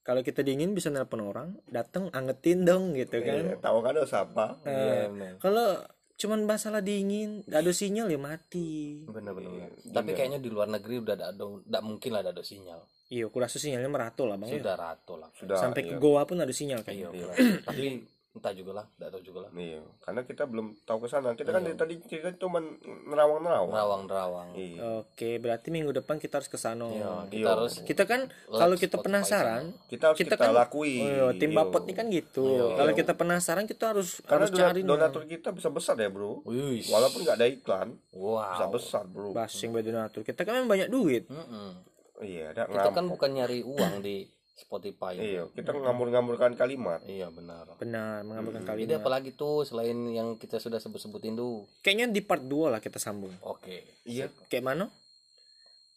Kalau 0.01 0.21
kita 0.21 0.41
dingin 0.41 0.73
bisa 0.73 0.89
nelpon 0.89 1.21
orang, 1.21 1.61
datang 1.67 2.09
angetin 2.11 2.65
dong 2.65 2.93
gitu 2.93 3.17
Iya, 3.17 3.55
kan. 3.55 3.63
tahu 3.63 3.79
kan 3.81 3.93
ada 3.93 4.05
siapa 4.05 4.47
Eh, 4.63 4.73
Iya, 4.73 5.03
benar. 5.09 5.33
kalau 5.39 5.69
cuman 6.17 6.41
masalah 6.45 6.81
dingin, 6.81 7.45
gak 7.45 7.61
ada 7.61 7.71
sinyal 7.71 8.07
ya 8.07 8.17
mati. 8.17 9.05
Benar-benar. 9.05 9.51
Iya, 9.51 9.67
Tapi 9.91 10.11
kayaknya 10.13 10.39
di 10.39 10.49
luar 10.49 10.69
negeri 10.69 10.99
udah 10.99 11.15
ada 11.15 11.33
tidak 11.33 11.83
mungkin 11.83 12.11
lah 12.11 12.21
ada 12.23 12.41
sinyal. 12.41 12.81
Iya, 13.09 13.27
aku 13.27 13.37
rasa 13.37 13.57
sinyalnya 13.57 13.89
merato 13.89 14.25
lah 14.25 14.37
bang. 14.37 14.49
ya. 14.49 14.57
Sudah 14.57 14.75
rato 14.75 15.15
lah. 15.17 15.31
sudah 15.35 15.57
Sampai 15.57 15.83
iya. 15.83 15.91
ke 15.91 15.95
Goa 15.97 16.23
pun 16.25 16.39
ada 16.39 16.51
sinyal 16.51 16.81
Iya, 16.81 16.87
kayaknya. 16.87 17.09
kurang. 17.11 17.37
Tapi 17.65 17.85
entah 18.31 18.55
juga 18.55 18.73
lah, 18.79 18.87
tidak 18.95 19.11
tahu 19.11 19.23
juga 19.27 19.39
lah. 19.43 19.51
Iya, 19.53 19.83
karena 20.07 20.23
kita 20.23 20.47
belum 20.47 20.67
tahu 20.87 20.99
ke 21.03 21.09
sana. 21.11 21.35
Kita 21.35 21.51
kan 21.51 21.67
dari 21.67 21.75
tadi 21.75 21.99
cerita 22.07 22.31
cuma 22.39 22.63
nerawang-nerawang. 23.11 23.75
Nerawang-nerawang. 23.75 24.49
Iya. 24.55 24.79
Oke, 25.03 25.43
berarti 25.43 25.75
minggu 25.75 25.91
depan 25.91 26.23
kita 26.23 26.39
harus 26.39 26.47
ke 26.47 26.55
sana. 26.55 26.87
Iya, 26.95 27.27
kita 27.27 27.43
Iya. 27.43 27.47
harus 27.51 27.73
Kita 27.83 28.07
kan 28.07 28.31
kalau 28.47 28.79
kita 28.79 29.03
penasaran, 29.03 29.75
Kita 29.91 30.15
harus 30.15 30.19
kita, 30.23 30.39
kita 30.39 30.47
kan 30.47 30.55
lakui. 30.55 31.03
Oh, 31.03 31.35
iya, 31.35 31.43
tim 31.43 31.51
Iya. 31.51 31.59
bapot 31.59 31.83
ini 31.83 31.95
kan 31.99 32.07
gitu. 32.07 32.47
Kalau 32.79 32.93
kita 32.95 33.13
penasaran 33.19 33.67
kita 33.67 33.85
harus 33.91 34.23
Karena 34.23 34.47
harus 34.47 34.55
cari 34.55 34.81
donatur 34.87 35.27
kita 35.27 35.51
bisa 35.51 35.69
besar 35.75 35.99
ya, 35.99 36.07
Bro. 36.07 36.47
Wih. 36.47 36.87
Walaupun 36.87 37.27
nggak 37.27 37.35
ada 37.35 37.49
iklan, 37.51 37.89
bisa 38.15 38.67
Wow. 38.67 38.71
besar, 38.71 39.05
Bro. 39.11 39.35
basing 39.35 39.75
by 39.75 39.83
donatur. 39.83 40.23
Kita 40.23 40.47
kan 40.47 40.71
banyak 40.71 40.87
duit. 40.87 41.27
Mm-mm. 41.27 41.83
Iya, 42.21 42.55
ada 42.55 42.71
Kita 42.71 42.95
kan 42.95 43.11
bukan 43.11 43.33
nyari 43.33 43.67
uang 43.67 44.05
di 44.05 44.29
Spotify. 44.61 45.17
Iya, 45.17 45.49
kita 45.51 45.73
ngamur-ngamurkan 45.73 46.53
kalimat. 46.53 47.01
Iya 47.03 47.29
benar. 47.29 47.65
Benar, 47.75 48.21
mengambilkan 48.23 48.63
kali. 48.63 48.85
Jadi 48.85 48.95
apalagi 48.95 49.31
tuh 49.33 49.65
selain 49.65 49.97
yang 50.07 50.37
kita 50.37 50.61
sudah 50.61 50.77
sebut-sebutin 50.77 51.33
tuh. 51.33 51.65
Kayaknya 51.81 52.13
di 52.13 52.21
part 52.21 52.45
2 52.45 52.69
lah 52.69 52.79
kita 52.79 53.01
sambung. 53.01 53.33
Oke. 53.41 54.05
Iya. 54.05 54.29
Kayak 54.47 54.65
mana? 54.67 54.85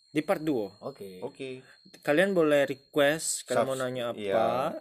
Di 0.09 0.21
part 0.21 0.39
2. 0.39 0.85
Oke. 0.85 1.19
Oke. 1.19 1.59
Kalian 1.99 2.31
boleh 2.31 2.63
request 2.63 3.45
kalau 3.45 3.69
mau 3.69 3.75
nanya 3.75 4.09
apa. 4.09 4.17
iya. 4.17 4.73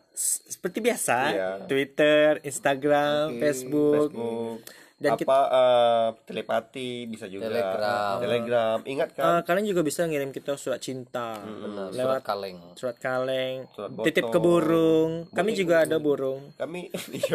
Seperti 0.48 0.78
biasa, 0.78 1.16
Iya. 1.28 1.50
Twitter, 1.66 2.40
Instagram, 2.42 3.36
Facebook. 3.36 4.12
Facebook. 4.12 4.56
Dan 5.02 5.12
apa 5.12 5.38
eh, 5.50 6.08
telepati 6.24 6.88
bisa 7.04 7.26
juga. 7.26 7.50
Telegram. 7.50 8.16
Telegram. 8.18 8.78
Ingat 8.84 9.08
kan? 9.12 9.24
Eh, 9.26 9.40
kalian 9.42 9.66
juga 9.66 9.82
bisa 9.82 10.06
ngirim 10.06 10.30
kita 10.30 10.54
surat 10.54 10.78
cinta 10.78 11.36
Benar. 11.36 11.90
lewat 11.90 11.98
Surat 12.14 12.24
kaleng. 12.24 12.58
surat 12.74 12.96
kaleng, 12.96 13.56
Surat 13.68 13.90
titip 14.00 14.24
botol. 14.24 14.32
ke 14.32 14.38
burung. 14.40 15.10
Kami 15.28 15.50
juga 15.52 15.82
ada 15.82 15.98
burung, 15.98 16.54
Kami 16.54 16.86
iya. 17.12 17.34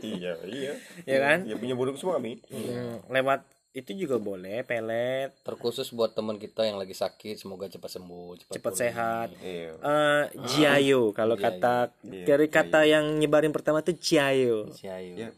iya, 0.00 0.32
iya. 0.44 0.72
ya 1.04 1.18
kan? 1.18 1.38
Ya 1.44 1.54
punya 1.54 1.74
burung 1.74 1.94
semua 1.94 2.16
kami. 2.16 2.40
Hmm, 2.48 3.04
lewat 3.06 3.44
itu 3.70 3.94
juga 3.94 4.18
boleh, 4.18 4.64
pelet, 4.64 5.30
Terkhusus 5.40 5.92
buat 5.92 6.10
teman 6.10 6.34
kita 6.34 6.64
yang 6.64 6.76
lagi 6.76 6.92
sakit, 6.92 7.36
semoga 7.36 7.68
cepat 7.68 7.92
sembuh, 7.92 8.34
cepat, 8.36 8.54
cepat 8.58 8.72
pulih. 8.72 8.80
sehat. 8.80 9.28
Iya. 9.38 9.70
Eh, 9.78 10.22
Jiayo 10.48 11.12
kalau 11.12 11.36
kata 11.36 11.92
Iya, 12.02 12.24
dari 12.26 12.46
kata 12.48 12.82
yang 12.84 13.04
nyebarin 13.14 13.52
pertama 13.52 13.78
tuh 13.80 13.94
Jiayo. 13.94 14.72
Ayu. 14.74 15.30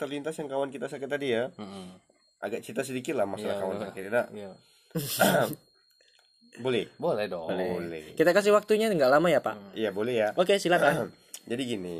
Terlintas 0.00 0.32
yang 0.34 0.48
kawan 0.48 0.72
kita 0.72 0.88
sakit 0.88 1.04
tadi 1.06 1.28
ya. 1.30 1.52
Mm-mm. 1.52 1.86
Agak 2.40 2.64
cerita 2.64 2.80
sedikit 2.80 3.12
lah 3.14 3.28
masalah 3.28 3.52
Iya, 3.52 3.60
kawan 3.60 3.74
boleh. 3.74 3.84
sakit. 3.86 4.02
Nah, 4.08 4.26
Iya. 4.32 4.50
boleh. 6.64 6.84
Boleh 6.96 7.26
dong. 7.26 7.46
Boleh. 7.46 8.16
Kita 8.16 8.32
kasih 8.32 8.50
waktunya 8.50 8.88
nggak 8.88 9.10
lama 9.10 9.28
ya 9.28 9.38
Pak? 9.38 9.76
Iya, 9.76 9.92
boleh 9.92 10.14
ya. 10.16 10.28
Oke 10.34 10.56
silakan. 10.56 11.12
Jadi 11.50 11.62
gini. 11.66 11.98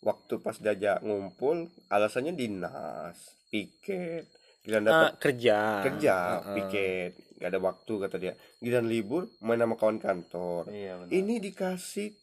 Waktu 0.00 0.40
pas 0.40 0.56
diajak 0.56 0.98
ngumpul, 1.00 1.68
alasannya 1.86 2.32
dinas, 2.32 3.20
piket, 3.52 4.24
giliran 4.64 4.82
dapat 4.82 5.12
Eh, 5.12 5.20
kerja. 5.20 5.58
kerja, 5.84 6.14
piket, 6.56 7.12
gak 7.36 7.52
ada 7.52 7.60
waktu 7.60 7.92
kata 8.00 8.16
dia. 8.16 8.32
Giliran 8.58 8.88
libur, 8.88 9.28
main 9.38 9.60
sama 9.60 9.76
kawan 9.76 10.00
kantor. 10.00 10.72
Iya 10.72 10.96
benar. 10.98 11.12
Ini 11.12 11.34
dikasih 11.38 12.16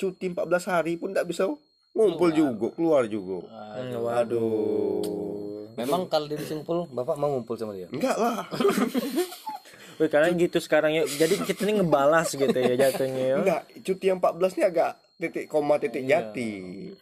cuti 0.00 0.32
14 0.32 0.64
hari 0.64 0.96
pun 0.96 1.12
tak 1.12 1.28
bisa 1.28 1.44
ngumpul 1.92 2.30
juga, 2.30 2.66
keluar 2.72 3.02
juga. 3.06 3.46
Hmm, 3.46 4.06
Aduh. 4.24 5.68
Memang 5.78 6.06
kalau 6.06 6.26
dia 6.28 6.38
ngumpul, 6.38 6.86
Bapak 6.90 7.16
mau 7.16 7.32
ngumpul 7.32 7.56
sama 7.56 7.72
dia? 7.72 7.88
Enggak 7.88 8.16
lah. 8.18 8.44
Wih, 10.00 10.08
karena 10.08 10.32
gitu 10.32 10.56
sekarang 10.58 10.96
ya. 10.96 11.04
Jadi 11.04 11.44
kita 11.44 11.68
ini 11.68 11.84
ngebalas 11.84 12.32
gitu 12.32 12.56
ya 12.56 12.74
jatuhnya 12.74 13.24
ya. 13.24 13.36
Enggak, 13.36 13.60
cuti 13.84 14.04
yang 14.08 14.18
14 14.18 14.56
ini 14.56 14.62
agak 14.64 14.90
titik 15.20 15.44
koma 15.46 15.76
titik 15.76 16.08
jati. 16.08 16.52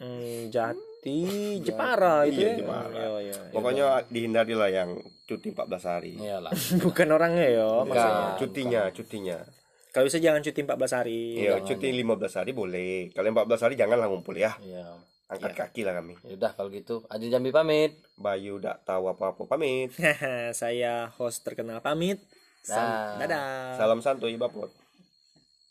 Hmm, 0.03 0.51
jati, 0.51 1.19
Jepara 1.63 2.27
itu 2.27 2.43
Iya, 2.43 2.51
ya. 2.51 2.57
Jepara. 2.59 2.91
Iya, 2.91 3.09
iya. 3.23 3.39
Pokoknya 3.55 3.87
dihindari 4.11 4.55
lah 4.59 4.71
yang 4.71 4.99
cuti 5.31 5.55
14 5.55 5.85
hari. 5.87 6.13
Iyalah. 6.19 6.51
Bukan 6.83 7.09
orangnya 7.15 7.47
ya. 7.47 7.69
Nah, 7.87 8.35
cutinya, 8.35 8.83
cutinya. 8.91 9.39
Kalau 9.99 10.07
bisa 10.07 10.23
jangan 10.23 10.39
cuti 10.47 10.63
14 10.63 10.95
hari. 10.95 11.43
Iya, 11.43 11.59
cuti 11.59 11.91
15 11.91 12.39
hari 12.39 12.55
boleh. 12.55 13.11
Kalau 13.11 13.35
14 13.35 13.67
hari 13.67 13.75
janganlah 13.75 14.07
ngumpul 14.07 14.39
ya. 14.39 14.55
Iya. 14.63 14.95
Angkat 15.27 15.59
kaki 15.59 15.83
lah 15.83 15.99
kami. 15.99 16.15
Ya 16.23 16.39
udah 16.39 16.55
kalau 16.55 16.71
gitu, 16.71 17.03
Ajin 17.11 17.35
Jambi 17.35 17.51
pamit. 17.51 17.99
Bayu 18.15 18.63
tak 18.63 18.87
tahu 18.87 19.11
apa-apa 19.11 19.51
pamit. 19.51 19.91
Saya 20.63 21.11
host 21.19 21.43
terkenal 21.43 21.83
pamit. 21.83 22.23
Dah. 22.63 23.19
Dadah. 23.19 23.75
Salam 23.75 23.99
santuy 23.99 24.39
Bapot. 24.39 24.71